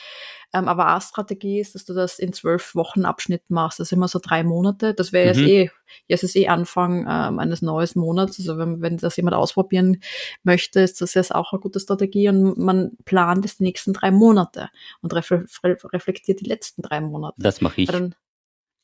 [0.55, 3.81] Ähm, aber auch Strategie ist, dass du das in zwölf Wochen Abschnitt machst.
[3.81, 4.95] Das ist immer so drei Monate.
[4.95, 5.41] Das wäre mhm.
[5.41, 5.71] jetzt eh,
[6.07, 8.39] jetzt ist eh Anfang ähm, eines neuen Monats.
[8.39, 10.01] Also wenn, wenn das jemand ausprobieren
[10.43, 14.11] möchte, ist das jetzt auch eine gute Strategie und man plant es die nächsten drei
[14.11, 14.71] Monate
[15.03, 17.37] und reflektiert die letzten drei Monate.
[17.39, 17.89] Das mache ich.
[17.89, 18.15] Dann,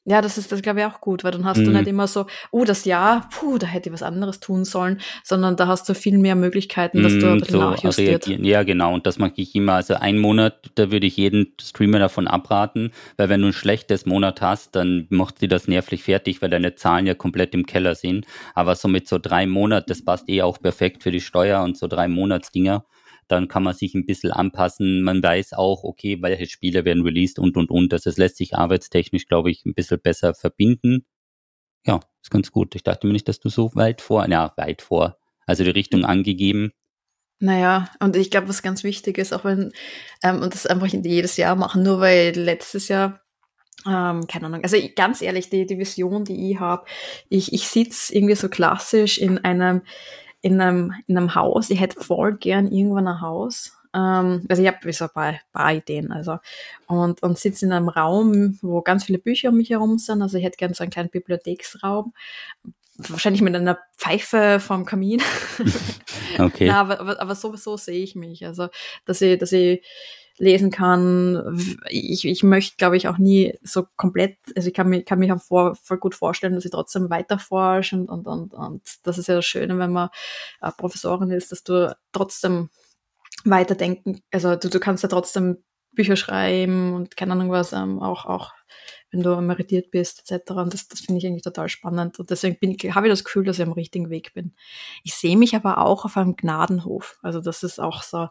[0.07, 1.65] ja, das ist, das glaube ich auch gut, weil dann hast mhm.
[1.65, 5.01] du nicht immer so, oh, das Jahr, puh, da hätte ich was anderes tun sollen,
[5.23, 8.27] sondern da hast du viel mehr Möglichkeiten, dass du bisschen so nachjustiert.
[8.27, 8.45] Reagieren.
[8.45, 9.75] Ja, genau, und das mache ich immer.
[9.75, 14.05] Also ein Monat, da würde ich jeden Streamer davon abraten, weil wenn du ein schlechtes
[14.05, 17.95] Monat hast, dann macht sie das nervlich fertig, weil deine Zahlen ja komplett im Keller
[17.95, 18.27] sind.
[18.55, 21.79] Aber so mit so drei Monaten, das passt eh auch perfekt für die Steuer und
[21.79, 22.85] so drei Monatsdinger
[23.29, 25.03] dann kann man sich ein bisschen anpassen.
[25.03, 27.93] Man weiß auch, okay, welche Spiele werden released und, und, und.
[27.93, 31.07] Also es lässt sich arbeitstechnisch, glaube ich, ein bisschen besser verbinden.
[31.87, 32.75] Ja, ist ganz gut.
[32.75, 36.05] Ich dachte mir nicht, dass du so weit vor, ja, weit vor, also die Richtung
[36.05, 36.73] angegeben.
[37.41, 39.73] Naja, und ich glaube, was ganz wichtig ist, auch wenn,
[40.23, 43.21] ähm, und das einfach jedes Jahr machen, nur weil letztes Jahr
[43.87, 44.63] ähm, keine Ahnung.
[44.63, 46.87] Also ganz ehrlich, die, die Vision, die ich habe,
[47.29, 49.83] ich, ich sitze irgendwie so klassisch in einem,
[50.45, 51.71] in einem, in einem Haus.
[51.71, 53.73] Ich hätte voll gern irgendwann ein Haus.
[53.95, 56.13] Ähm, also ich habe so ein paar, paar Ideen.
[56.13, 56.39] Also.
[56.87, 60.21] Und, und sitze in einem Raum, wo ganz viele Bücher um mich herum sind.
[60.21, 62.13] Also ich hätte gern so einen kleinen Bibliotheksraum.
[62.99, 65.23] Wahrscheinlich mit einer Pfeife vom Kamin.
[66.39, 66.67] okay.
[66.67, 68.45] ja, aber, aber, aber sowieso sehe ich mich.
[68.45, 68.69] Also,
[69.07, 69.83] dass ich, dass ich
[70.39, 71.59] lesen kann.
[71.89, 75.33] Ich, ich möchte, glaube ich, auch nie so komplett, also ich kann, mich kann mich
[75.33, 79.19] auch vor, voll gut vorstellen, dass ich trotzdem weiter forsche und, und, und, und das
[79.19, 80.09] ist ja das Schöne, wenn man
[80.61, 82.71] äh, Professorin ist, dass du trotzdem
[83.45, 85.63] weiterdenken, also du, du kannst ja trotzdem
[85.93, 88.53] Bücher schreiben und keine Ahnung was, ähm, auch, auch
[89.15, 90.51] wenn du emeritiert bist, etc.
[90.51, 92.19] Und das, das finde ich eigentlich total spannend.
[92.19, 92.57] Und deswegen
[92.95, 94.55] habe ich das Gefühl, dass ich am richtigen Weg bin.
[95.05, 97.19] Ich sehe mich aber auch auf einem Gnadenhof.
[97.23, 98.29] Also das ist auch so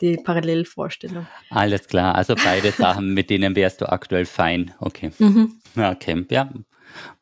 [0.00, 1.28] die Parallelvorstellung.
[1.50, 2.16] Alles klar.
[2.16, 4.74] Also beide Sachen, mit denen wärst du aktuell fein.
[4.80, 5.12] Okay.
[5.18, 5.60] Mhm.
[5.76, 6.52] Ja, Camp, ja.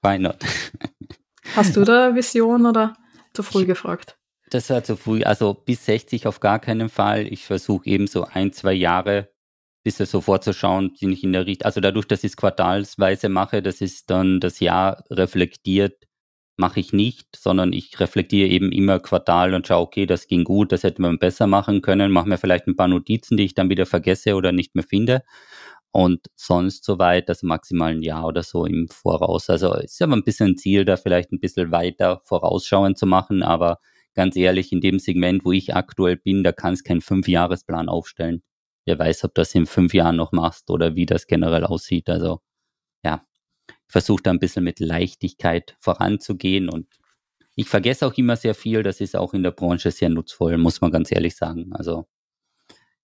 [0.00, 0.38] Why not?
[1.54, 2.94] Hast du da Vision oder
[3.34, 4.16] zu früh gefragt?
[4.48, 5.22] Das war zu früh.
[5.22, 7.26] Also bis 60 auf gar keinen Fall.
[7.26, 9.28] Ich versuche eben so ein, zwei Jahre
[9.82, 13.62] bisschen so vorzuschauen, bin ich in der Richtung, also dadurch, dass ich es quartalsweise mache,
[13.62, 16.04] das ist dann das Jahr reflektiert,
[16.56, 20.72] mache ich nicht, sondern ich reflektiere eben immer Quartal und schaue, okay, das ging gut,
[20.72, 23.70] das hätte man besser machen können, mache mir vielleicht ein paar Notizen, die ich dann
[23.70, 25.22] wieder vergesse oder nicht mehr finde.
[25.92, 29.50] Und sonst soweit, also maximal ein Jahr oder so im Voraus.
[29.50, 33.42] Also ist aber ein bisschen ein Ziel, da vielleicht ein bisschen weiter vorausschauend zu machen,
[33.42, 33.78] aber
[34.14, 38.42] ganz ehrlich, in dem Segment, wo ich aktuell bin, da kann es keinen Fünfjahresplan aufstellen
[38.86, 42.08] wer weiß, ob das in fünf Jahren noch machst oder wie das generell aussieht.
[42.10, 42.40] Also
[43.04, 43.26] ja,
[43.86, 46.88] versuche da ein bisschen mit Leichtigkeit voranzugehen und
[47.54, 48.82] ich vergesse auch immer sehr viel.
[48.82, 51.72] Das ist auch in der Branche sehr nutzvoll, muss man ganz ehrlich sagen.
[51.72, 52.06] Also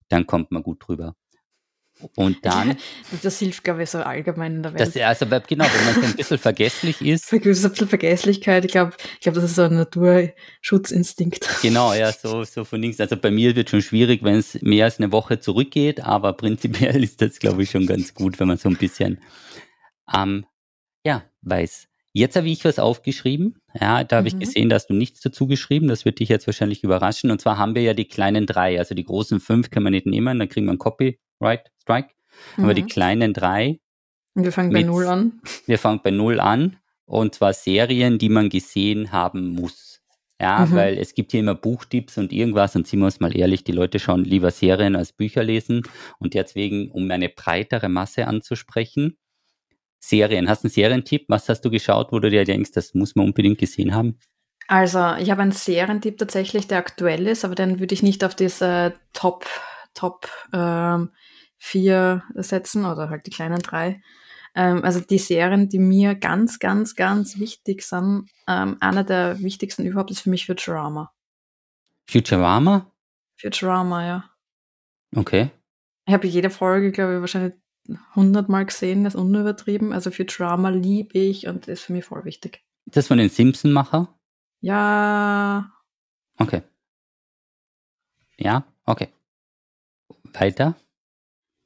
[0.08, 1.16] dann kommt man gut drüber.
[2.14, 2.76] Und dann.
[3.22, 4.94] Das hilft, glaube ich, so allgemein in der Welt.
[4.94, 7.32] Das, also, genau, wenn man so ein bisschen vergesslich ist.
[7.38, 11.49] Ein bisschen Vergesslichkeit, ich glaube, ich glaube, das ist so ein Naturschutzinstinkt.
[11.62, 13.01] Genau, ja, so, so von links.
[13.01, 17.03] Also bei mir wird schon schwierig, wenn es mehr als eine Woche zurückgeht, aber prinzipiell
[17.05, 19.20] ist das, glaube ich, schon ganz gut, wenn man so ein bisschen,
[20.14, 20.46] ähm,
[21.05, 21.88] ja, weiß.
[22.12, 23.61] Jetzt habe ich was aufgeschrieben.
[23.78, 24.40] Ja, da habe mhm.
[24.40, 25.88] ich gesehen, dass du nichts dazu geschrieben.
[25.88, 27.30] Das wird dich jetzt wahrscheinlich überraschen.
[27.30, 28.78] Und zwar haben wir ja die kleinen drei.
[28.78, 30.38] Also die großen fünf kann man nicht nehmen.
[30.38, 30.78] Dann kriegen wir ein
[31.39, 32.09] Copyright Strike.
[32.57, 32.64] Mhm.
[32.64, 33.80] Aber die kleinen drei.
[34.34, 35.41] Und wir fangen mit, bei Null an.
[35.66, 36.76] Wir fangen bei Null an.
[37.05, 40.01] Und zwar Serien, die man gesehen haben muss.
[40.41, 40.74] Ja, mhm.
[40.74, 43.72] weil es gibt hier immer Buchtipps und irgendwas und sind wir uns mal ehrlich, die
[43.72, 45.82] Leute schauen lieber Serien als Bücher lesen
[46.20, 49.18] und deswegen, um eine breitere Masse anzusprechen,
[49.99, 50.49] Serien.
[50.49, 51.24] Hast du einen Serientipp?
[51.26, 54.16] Was hast du geschaut, wo du dir denkst, das muss man unbedingt gesehen haben?
[54.68, 58.36] Also, ich habe einen Serientipp tatsächlich, der aktuell ist, aber den würde ich nicht auf
[58.36, 59.45] diese Top,
[59.95, 61.11] Top ähm,
[61.59, 64.00] vier setzen oder halt die kleinen drei.
[64.54, 69.84] Ähm, also die Serien, die mir ganz, ganz, ganz wichtig sind, ähm, einer der wichtigsten
[69.84, 71.12] überhaupt ist für mich Futurama.
[72.09, 72.90] Futurama?
[73.36, 74.30] Futurama, ja.
[75.14, 75.50] Okay.
[76.06, 77.54] Ich habe jede Folge, glaube ich, wahrscheinlich
[78.14, 79.92] hundertmal gesehen, das ist unübertrieben.
[79.92, 82.62] Also für Drama liebe ich und ist für mich voll wichtig.
[82.86, 84.14] Ist das von den Simpson-Macher?
[84.61, 85.70] Ja,
[86.38, 86.62] Okay.
[88.36, 89.09] Ja, okay.
[90.32, 90.76] Weiter?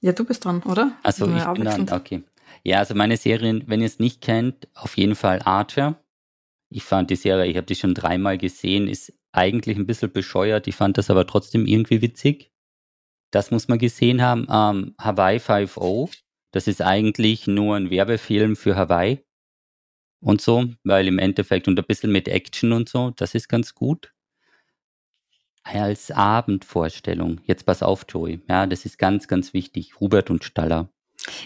[0.03, 0.99] Ja, du bist dran, oder?
[1.05, 2.25] Also ich bin dran, okay.
[2.65, 6.03] Ja, also meine Serien, wenn ihr es nicht kennt, auf jeden Fall Archer.
[6.71, 10.67] Ich fand die Serie, ich habe die schon dreimal gesehen, ist eigentlich ein bisschen bescheuert.
[10.67, 12.53] Ich fand das aber trotzdem irgendwie witzig.
[13.31, 14.47] Das muss man gesehen haben.
[14.51, 16.13] Ähm, Hawaii 5.0,
[16.53, 19.25] das ist eigentlich nur ein Werbefilm für Hawaii
[20.21, 23.75] und so, weil im Endeffekt und ein bisschen mit Action und so, das ist ganz
[23.75, 24.12] gut.
[25.65, 30.01] Als Abendvorstellung, jetzt pass auf, Joey, ja, das ist ganz, ganz wichtig.
[30.01, 30.89] Hubert und Staller.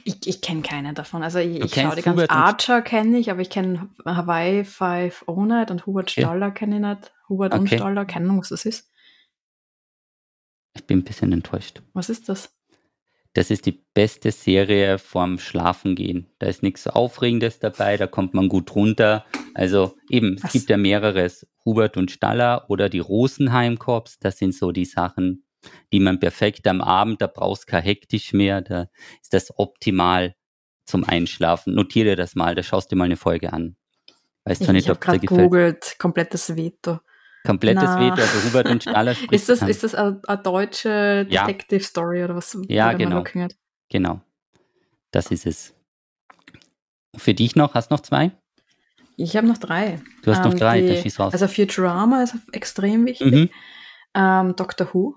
[0.05, 1.23] Ich, ich kenne keine davon.
[1.23, 5.71] Also ich, ich schaue die ganzen Archer kenne ich, aber ich kenne Hawaii 5 nicht
[5.71, 6.59] und Hubert Staller okay.
[6.61, 7.13] kenne ich nicht.
[7.29, 7.61] Hubert okay.
[7.61, 8.91] und Staller, keine Ahnung, was das ist.
[10.75, 11.83] Ich bin ein bisschen enttäuscht.
[11.93, 12.56] Was ist das?
[13.37, 16.27] Das ist die beste Serie vorm Schlafengehen.
[16.39, 19.27] Da ist nichts Aufregendes dabei, da kommt man gut runter.
[19.53, 20.45] Also eben, was?
[20.45, 21.47] es gibt ja mehreres.
[21.63, 25.45] Hubert und Staller oder die Rosenheim-Korps, das sind so die Sachen,
[25.93, 28.87] die man perfekt am Abend, da brauchst du kein hektisch mehr, da
[29.21, 30.35] ist das optimal
[30.87, 31.75] zum Einschlafen.
[31.75, 33.77] Notiere das mal, da schaust du mal eine Folge an.
[34.45, 35.29] Weißt ich, nicht, ob dir gefällt.
[35.29, 37.01] googelt, komplettes Veto.
[37.47, 38.01] Komplettes Na.
[38.01, 39.33] Veto, also Hubert und Staller spricht.
[39.33, 41.87] ist das, ist das eine, deutsche Detective ja.
[41.87, 42.59] Story oder was?
[42.69, 43.25] Ja, genau.
[43.89, 44.21] Genau.
[45.13, 45.75] Das ist es.
[47.17, 48.33] Für dich noch, hast du noch zwei?
[49.17, 50.01] Ich habe noch drei.
[50.23, 51.33] Du hast ähm, noch drei, die, schieß raus.
[51.33, 53.33] Also Futurama ist extrem wichtig.
[53.33, 53.51] Mhm.
[54.15, 55.15] Ähm, Doctor Who.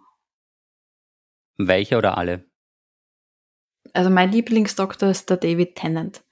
[1.57, 2.45] Welche oder alle?
[3.93, 6.23] Also mein Lieblingsdoktor ist der David Tennant.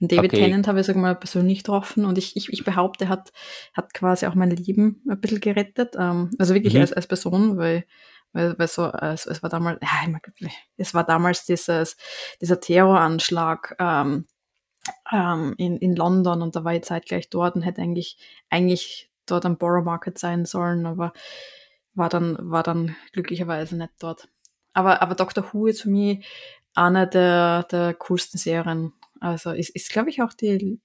[0.00, 0.44] Und David okay.
[0.44, 3.32] Tennant habe ich sogar mal persönlich getroffen und ich, ich, ich behaupte, hat,
[3.74, 5.96] hat quasi auch mein Leben ein bisschen gerettet.
[5.98, 6.80] Ähm, also wirklich mhm.
[6.80, 7.84] als, als Person, weil,
[8.32, 11.96] weil, weil so, es, es war damals, ja, es war damals dieses,
[12.40, 14.26] dieser Terroranschlag ähm,
[15.12, 18.18] ähm, in, in London und da war ich zeitgleich dort und hätte eigentlich,
[18.50, 21.12] eigentlich dort am Borough Market sein sollen, aber
[21.94, 24.28] war dann, war dann glücklicherweise nicht dort.
[24.72, 26.24] Aber, aber Doctor Who ist für mich
[26.74, 28.92] eine der, der coolsten Serien.
[29.20, 30.80] Also ist, ist glaube ich, auch die,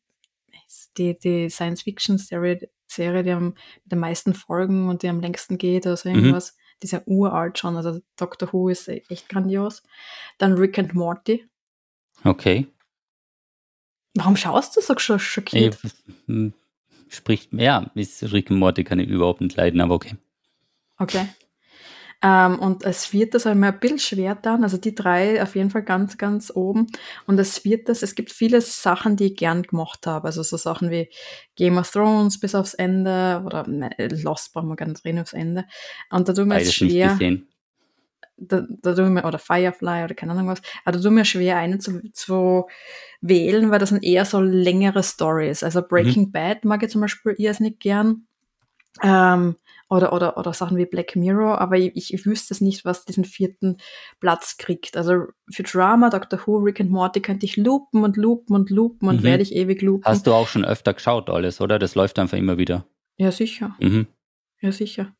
[0.97, 3.49] die, die Science-Fiction-Serie, Serie, die am,
[3.83, 6.15] mit den meisten Folgen und die am längsten geht oder so mhm.
[6.15, 6.53] irgendwas.
[6.53, 6.57] Mhm.
[6.81, 7.77] Die ist ja uralt schon.
[7.77, 9.83] Also Doctor Who ist echt grandios.
[10.37, 11.45] Dann Rick and Morty.
[12.23, 12.67] Okay.
[14.15, 15.77] Warum schaust du so schockiert?
[16.27, 16.53] Hm,
[17.09, 20.15] spricht, ja, ist Rick and Morty kann ich überhaupt nicht leiden, aber okay.
[20.97, 21.27] Okay.
[22.23, 25.69] Ähm, und es wird das einmal ein bisschen schwer dann, also die drei auf jeden
[25.69, 26.87] Fall ganz, ganz oben.
[27.27, 30.27] Und es wird das, es gibt viele Sachen, die ich gern gemacht habe.
[30.27, 31.09] Also so Sachen wie
[31.57, 33.89] Game of Thrones bis aufs Ende oder ne,
[34.23, 35.65] Lost brauchen wir gar nicht reden aufs Ende.
[36.09, 37.19] Und da tut mir es schwer.
[38.37, 41.57] Da, da tue mir, oder Firefly oder keine Ahnung was, aber da tut mir schwer,
[41.57, 42.65] einen zu, zu
[43.21, 45.61] wählen, weil das sind eher so längere Stories.
[45.61, 46.31] Also Breaking mhm.
[46.31, 48.25] Bad mag ich zum Beispiel eher nicht gern.
[49.01, 49.55] Ähm,
[49.93, 53.25] oder, oder, oder Sachen wie Black Mirror, aber ich, ich wüsste es nicht, was diesen
[53.25, 53.77] vierten
[54.19, 54.97] Platz kriegt.
[54.97, 59.07] Also für Drama, Doctor Who, Rick and Morty könnte ich loopen und loopen und loopen
[59.07, 59.23] und mhm.
[59.23, 60.05] werde ich ewig loopen.
[60.05, 61.77] Hast du auch schon öfter geschaut alles, oder?
[61.77, 62.87] Das läuft einfach immer wieder.
[63.17, 63.75] Ja, sicher.
[63.79, 64.07] Mhm.
[64.61, 65.13] Ja, sicher.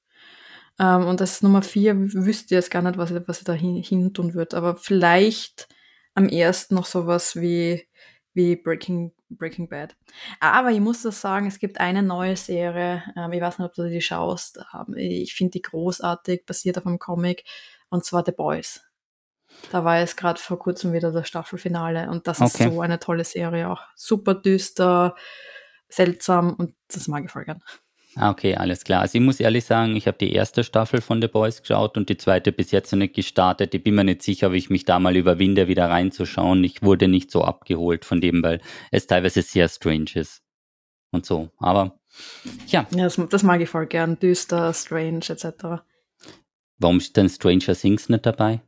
[0.80, 3.54] Ähm, und das Nummer vier wüsste ich jetzt gar nicht, was ich, was ich da
[3.54, 4.58] hin, hin tun würde.
[4.58, 5.68] Aber vielleicht
[6.16, 7.88] am ersten noch sowas wie,
[8.34, 9.96] wie Breaking Breaking Bad.
[10.40, 13.74] Aber ich muss das sagen, es gibt eine neue Serie, ähm, ich weiß nicht, ob
[13.74, 17.44] du die schaust, ähm, ich finde die großartig, basiert auf einem Comic,
[17.90, 18.82] und zwar The Boys.
[19.72, 22.66] Da war es gerade vor kurzem wieder das Staffelfinale und das okay.
[22.66, 23.82] ist so eine tolle Serie auch.
[23.96, 25.16] Super düster,
[25.90, 27.64] seltsam und das mag ich voll gern.
[28.16, 29.02] Ah, okay, alles klar.
[29.02, 32.10] Also ich muss ehrlich sagen, ich habe die erste Staffel von The Boys geschaut und
[32.10, 33.74] die zweite bis jetzt noch nicht gestartet.
[33.74, 36.64] Ich bin mir nicht sicher, ob ich mich da mal überwinde, wieder reinzuschauen.
[36.64, 38.62] Ich wurde nicht so abgeholt von dem, weil
[38.92, 40.44] es teilweise sehr strange ist.
[41.12, 41.50] Und so.
[41.58, 42.00] Aber
[42.68, 42.88] ja.
[42.92, 44.20] Ja, das, das mag ich voll gern.
[44.20, 45.84] Düster, strange, etc.
[46.78, 48.62] Warum ist denn Stranger Things nicht dabei?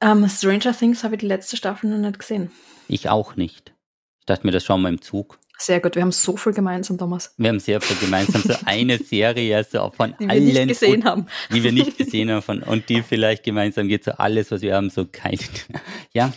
[0.00, 2.50] Um, ähm, Stranger Things habe ich die letzte Staffel noch nicht gesehen.
[2.86, 3.74] Ich auch nicht.
[4.20, 5.38] Ich dachte mir, das schauen wir im Zug.
[5.60, 7.34] Sehr gut, wir haben so viel gemeinsam, Thomas.
[7.36, 8.42] Wir haben sehr viel gemeinsam.
[8.42, 10.46] So eine Serie also von die allen.
[10.46, 11.26] Die wir nicht gesehen haben.
[11.52, 12.42] Die wir nicht gesehen haben.
[12.42, 15.38] Von, und die vielleicht gemeinsam geht so alles, was wir haben, so kein.
[16.12, 16.32] Ja,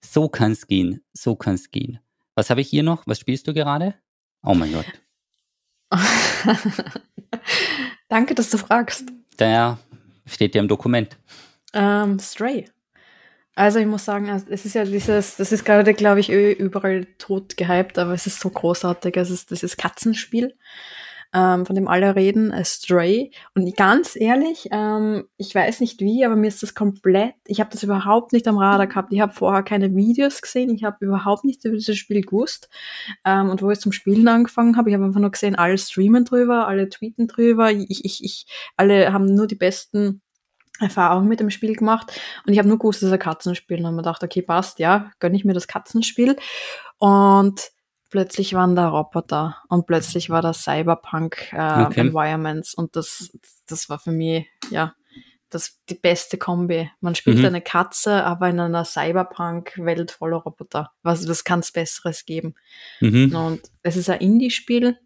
[0.00, 1.02] so kann es gehen.
[1.12, 2.00] So kann es gehen.
[2.34, 3.06] Was habe ich hier noch?
[3.06, 3.94] Was spielst du gerade?
[4.42, 4.86] Oh mein Gott.
[8.08, 9.04] Danke, dass du fragst.
[9.36, 9.78] Da
[10.24, 11.18] steht ja im Dokument.
[11.74, 12.66] Um, ähm, Stray.
[13.56, 17.06] Also ich muss sagen, also es ist ja dieses, das ist gerade, glaube ich, überall
[17.18, 19.16] tot gehypt, aber es ist so großartig.
[19.16, 20.54] Es ist dieses Katzenspiel.
[21.32, 23.30] ähm, von dem alle reden, Stray.
[23.54, 27.70] Und ganz ehrlich, ähm, ich weiß nicht wie, aber mir ist das komplett, ich habe
[27.70, 29.12] das überhaupt nicht am Radar gehabt.
[29.12, 32.68] Ich habe vorher keine Videos gesehen, ich habe überhaupt nicht über dieses Spiel gewusst.
[33.24, 36.24] Ähm, und wo ich zum Spielen angefangen habe, ich habe einfach nur gesehen, alle streamen
[36.24, 38.46] drüber, alle tweeten drüber, ich, ich, ich,
[38.76, 40.22] alle haben nur die besten
[40.80, 43.86] Erfahrungen mit dem Spiel gemacht und ich habe nur gewusst, dass es ein Katzenspiel und
[43.86, 46.36] habe mir gedacht, okay, passt, ja, gönne ich mir das Katzenspiel
[46.98, 47.60] und
[48.10, 52.00] plötzlich waren da Roboter und plötzlich war da Cyberpunk äh, okay.
[52.00, 53.30] Environments und das,
[53.66, 54.94] das war für mich, ja,
[55.50, 56.90] das die beste Kombi.
[57.00, 57.46] Man spielt mhm.
[57.46, 60.92] eine Katze, aber in einer Cyberpunk-Welt voller Roboter.
[61.02, 62.54] Was, was kann es Besseres geben?
[63.00, 63.34] Mhm.
[63.34, 64.96] Und es ist ein Indie-Spiel.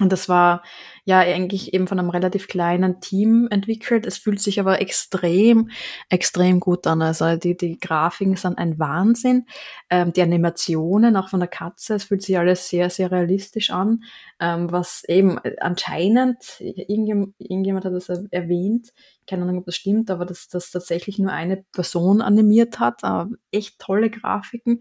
[0.00, 0.62] Und das war
[1.06, 4.06] ja eigentlich eben von einem relativ kleinen Team entwickelt.
[4.06, 5.70] Es fühlt sich aber extrem,
[6.10, 7.00] extrem gut an.
[7.00, 9.46] Also die, die Grafiken sind ein Wahnsinn.
[9.88, 14.02] Ähm, die Animationen, auch von der Katze, es fühlt sich alles sehr, sehr realistisch an.
[14.40, 18.92] Ähm, was eben anscheinend, irgendjemand, irgendjemand hat das erwähnt,
[19.26, 23.02] keine Ahnung, ob das stimmt, aber dass das tatsächlich nur eine Person animiert hat.
[23.02, 24.80] Äh, echt tolle Grafiken.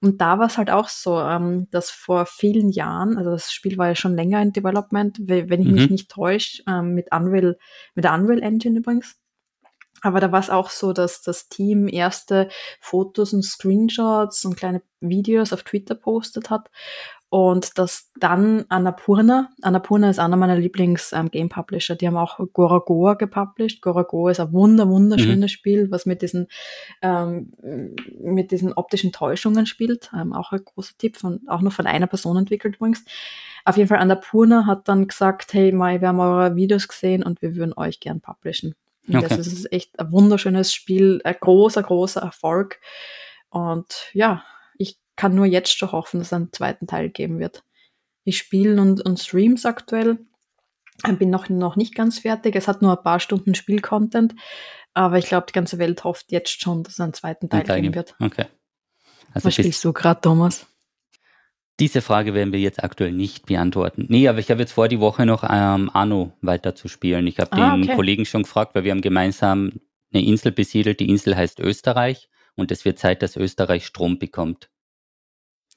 [0.00, 3.78] Und da war es halt auch so, ähm, dass vor vielen Jahren, also das Spiel
[3.78, 5.74] war ja schon länger in Development, wenn ich mhm.
[5.74, 7.58] mich nicht täusche, ähm, mit Unreal,
[7.94, 9.16] mit der Unreal Engine übrigens.
[10.02, 12.48] Aber da war es auch so, dass das Team erste
[12.80, 16.70] Fotos und Screenshots und kleine Videos auf Twitter postet hat
[17.30, 23.14] und das dann Annapurna, Annapurna ist einer meiner Lieblings-Game ähm, Publisher, die haben auch Goragoa
[23.14, 23.82] gepublished.
[23.82, 25.54] Goragoa ist ein wunder, wunderschönes mhm.
[25.54, 26.48] Spiel, was mit diesen,
[27.02, 27.52] ähm,
[28.20, 30.10] mit diesen optischen Täuschungen spielt.
[30.12, 33.04] Ähm, auch ein großer Tipp, von, auch nur von einer Person entwickelt übrigens.
[33.64, 37.42] Auf jeden Fall Annapurna hat dann gesagt, hey, Mai, wir haben eure Videos gesehen und
[37.42, 38.74] wir würden euch gern publishen.
[39.08, 39.26] Okay.
[39.28, 42.80] Das ist echt ein wunderschönes Spiel, ein großer, großer Erfolg.
[43.50, 44.44] Und ja,
[45.20, 47.62] kann nur jetzt schon hoffen, dass es einen zweiten Teil geben wird.
[48.24, 50.18] Ich spiele und, und streams aktuell.
[51.18, 52.56] Bin noch, noch nicht ganz fertig.
[52.56, 54.34] Es hat nur ein paar Stunden Spielcontent.
[54.94, 57.82] Aber ich glaube, die ganze Welt hofft jetzt schon, dass es einen zweiten Teil, Teil
[57.82, 58.14] geben wird.
[58.18, 58.46] Okay.
[59.34, 60.66] Also Was spielst du gerade, Thomas?
[61.80, 64.04] Diese Frage werden wir jetzt aktuell nicht beantworten.
[64.08, 67.26] Nee, aber ich habe jetzt vor, die Woche noch ähm, Anno weiter zu spielen.
[67.26, 67.96] Ich habe ah, den okay.
[67.96, 69.72] Kollegen schon gefragt, weil wir haben gemeinsam
[70.12, 71.00] eine Insel besiedelt.
[71.00, 74.68] Die Insel heißt Österreich und es wird Zeit, dass Österreich Strom bekommt.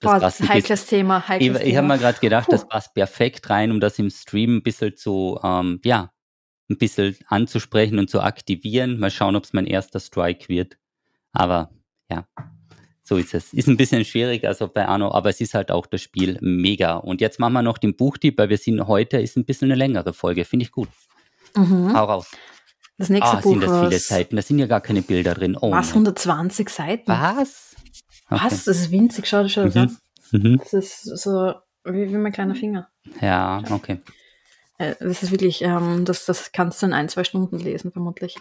[0.01, 1.25] Das, Boah, das ist ein heikles Thema.
[1.25, 2.51] Heikles ich, ich habe mir gerade gedacht, Puh.
[2.51, 6.11] das passt perfekt rein, um das im Stream ein bisschen zu, ähm, ja,
[6.69, 8.99] ein bisschen anzusprechen und zu aktivieren.
[8.99, 10.77] Mal schauen, ob es mein erster Strike wird.
[11.31, 11.71] Aber
[12.09, 12.27] ja,
[13.03, 13.53] so ist es.
[13.53, 16.95] Ist ein bisschen schwierig, also bei Arno, aber es ist halt auch das Spiel mega.
[16.95, 19.75] Und jetzt machen wir noch den Buchtipp, weil wir sind heute, ist ein bisschen eine
[19.75, 20.45] längere Folge.
[20.45, 20.87] Finde ich gut.
[21.55, 21.93] Mhm.
[21.93, 22.31] Hau raus.
[22.97, 23.51] Das nächste ah, Buch.
[23.51, 24.35] sind das viele Seiten.
[24.37, 25.57] Da sind ja gar keine Bilder drin.
[25.59, 25.89] Oh was?
[25.89, 27.11] 120 Seiten?
[27.11, 27.75] Was?
[28.29, 28.41] Okay.
[28.45, 28.63] Was?
[28.63, 29.81] Das ist winzig, schau dir schon das mhm.
[29.81, 29.97] an.
[30.31, 30.57] Mhm.
[30.59, 32.87] Das ist so wie, wie mein kleiner Finger.
[33.19, 33.99] Ja, okay.
[34.77, 38.37] Äh, das ist wirklich, ähm, das, das kannst du in ein, zwei Stunden lesen, vermutlich.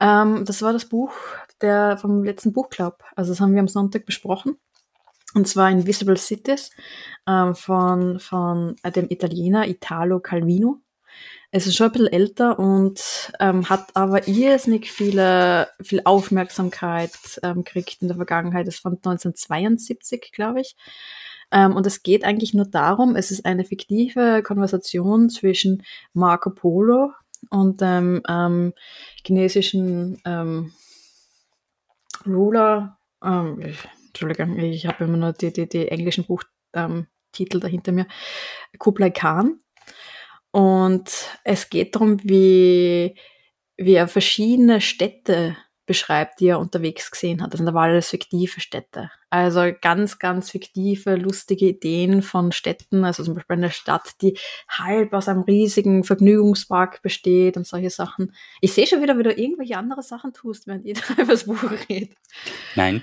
[0.00, 1.12] Ähm, das war das Buch
[1.60, 3.04] der, vom letzten Buchclub.
[3.16, 4.56] Also das haben wir am Sonntag besprochen.
[5.34, 6.70] Und zwar Invisible Cities
[7.26, 10.80] ähm, von, von äh, dem Italiener Italo Calvino.
[11.52, 17.10] Es ist schon ein bisschen älter und ähm, hat aber irrsinnig viele, viel Aufmerksamkeit
[17.42, 18.68] ähm, gekriegt in der Vergangenheit.
[18.68, 20.76] Es von 1972, glaube ich.
[21.52, 25.82] Ähm, und es geht eigentlich nur darum, es ist eine fiktive Konversation zwischen
[26.12, 27.12] Marco Polo
[27.48, 28.74] und dem ähm,
[29.24, 30.72] chinesischen ähm,
[32.26, 32.98] Ruler.
[33.24, 33.74] Ähm,
[34.08, 38.06] Entschuldigung, ich habe immer nur die, die, die englischen Buchtitel dahinter mir.
[38.78, 39.60] Kublai Khan.
[40.50, 41.10] Und
[41.44, 43.16] es geht darum, wie,
[43.76, 45.56] wie er verschiedene Städte
[45.90, 47.52] beschreibt, die er unterwegs gesehen hat.
[47.52, 49.10] Das sind aber alles fiktive Städte.
[49.28, 53.04] Also ganz, ganz fiktive, lustige Ideen von Städten.
[53.04, 54.38] Also zum Beispiel eine Stadt, die
[54.68, 58.32] halb aus einem riesigen Vergnügungspark besteht und solche Sachen.
[58.60, 61.60] Ich sehe schon wieder, wie du irgendwelche andere Sachen tust, während ihr über das Buch
[61.88, 62.16] redet.
[62.76, 63.02] Nein.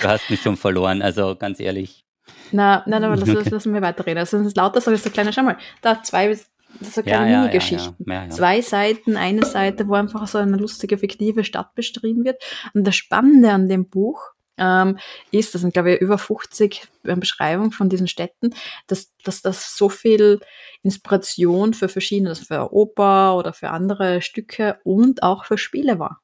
[0.00, 2.04] Du hast mich schon verloren, also ganz ehrlich.
[2.52, 3.48] Na, nein, aber lass, okay.
[3.48, 4.18] lassen wir weiterreden.
[4.18, 6.38] Also, das ist lauter so, so kleine, schau mal, da zwei,
[6.80, 8.04] so kleine ja, Mini-Geschichten.
[8.06, 12.42] Ja, ja, Zwei Seiten, eine Seite, wo einfach so eine lustige, fiktive Stadt beschrieben wird.
[12.74, 14.98] Und das Spannende an dem Buch ähm,
[15.30, 18.54] ist, das sind, glaube ich, über 50 Beschreibungen von diesen Städten,
[18.86, 20.40] dass, dass das so viel
[20.82, 26.20] Inspiration für verschiedene, also für Oper oder für andere Stücke und auch für Spiele war.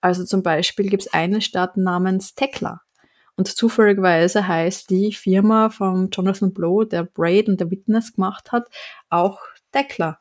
[0.00, 2.82] Also zum Beispiel gibt es eine Stadt namens Tekla.
[3.36, 8.68] Und zufälligerweise heißt die Firma von Jonathan Blow, der Braid und der Witness gemacht hat,
[9.10, 9.40] auch
[9.76, 10.18] Deckler.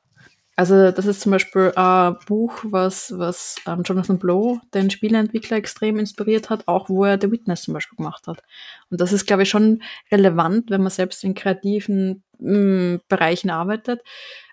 [0.57, 5.99] Also das ist zum Beispiel ein Buch, was, was ähm, Jonathan Blow, den Spieleentwickler, extrem
[5.99, 8.41] inspiriert hat, auch wo er The Witness zum Beispiel gemacht hat.
[8.90, 14.02] Und das ist, glaube ich, schon relevant, wenn man selbst in kreativen mm, Bereichen arbeitet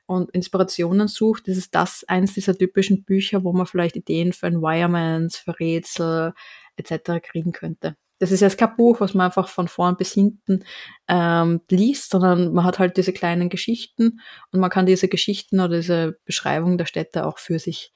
[0.06, 4.46] und Inspirationen sucht, das ist das eins dieser typischen Bücher, wo man vielleicht Ideen für
[4.46, 6.32] Environments, für Rätsel
[6.76, 7.22] etc.
[7.22, 7.96] kriegen könnte.
[8.22, 10.62] Das ist jetzt kein Buch, was man einfach von vorn bis hinten
[11.08, 14.20] ähm, liest, sondern man hat halt diese kleinen Geschichten
[14.52, 17.92] und man kann diese Geschichten oder diese Beschreibung der Städte auch für sich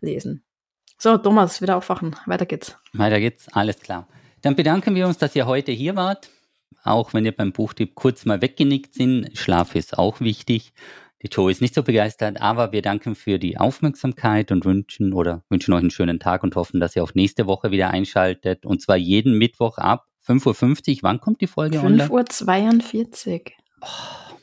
[0.00, 0.44] lesen.
[0.96, 2.14] So, Thomas, wieder aufwachen.
[2.26, 2.78] Weiter geht's.
[2.92, 4.06] Weiter geht's, alles klar.
[4.42, 6.30] Dann bedanken wir uns, dass ihr heute hier wart.
[6.84, 9.36] Auch wenn ihr beim Buchtipp kurz mal weggenickt sind.
[9.36, 10.72] Schlaf ist auch wichtig.
[11.24, 15.42] Die Joe ist nicht so begeistert, aber wir danken für die Aufmerksamkeit und wünschen oder
[15.48, 18.66] wünschen euch einen schönen Tag und hoffen, dass ihr auch nächste Woche wieder einschaltet.
[18.66, 20.98] Und zwar jeden Mittwoch ab 5.50 Uhr.
[21.00, 23.40] Wann kommt die Folge 5.42 Uhr.
[23.80, 24.34] Oh,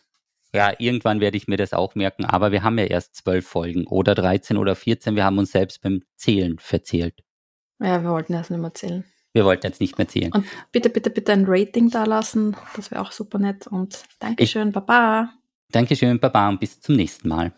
[0.56, 3.86] ja, irgendwann werde ich mir das auch merken, aber wir haben ja erst zwölf Folgen
[3.86, 5.16] oder 13 oder 14.
[5.16, 7.24] Wir haben uns selbst beim Zählen verzählt.
[7.80, 9.06] Ja, wir wollten erst nicht mehr zählen.
[9.34, 10.32] Wir wollten jetzt nicht mehr zählen.
[10.34, 12.58] Und bitte, bitte, bitte ein Rating da lassen.
[12.76, 13.68] Das wäre auch super nett.
[13.68, 15.32] Und Dankeschön, ich, Baba.
[15.72, 17.54] Dankeschön, Baba und bis zum nächsten Mal.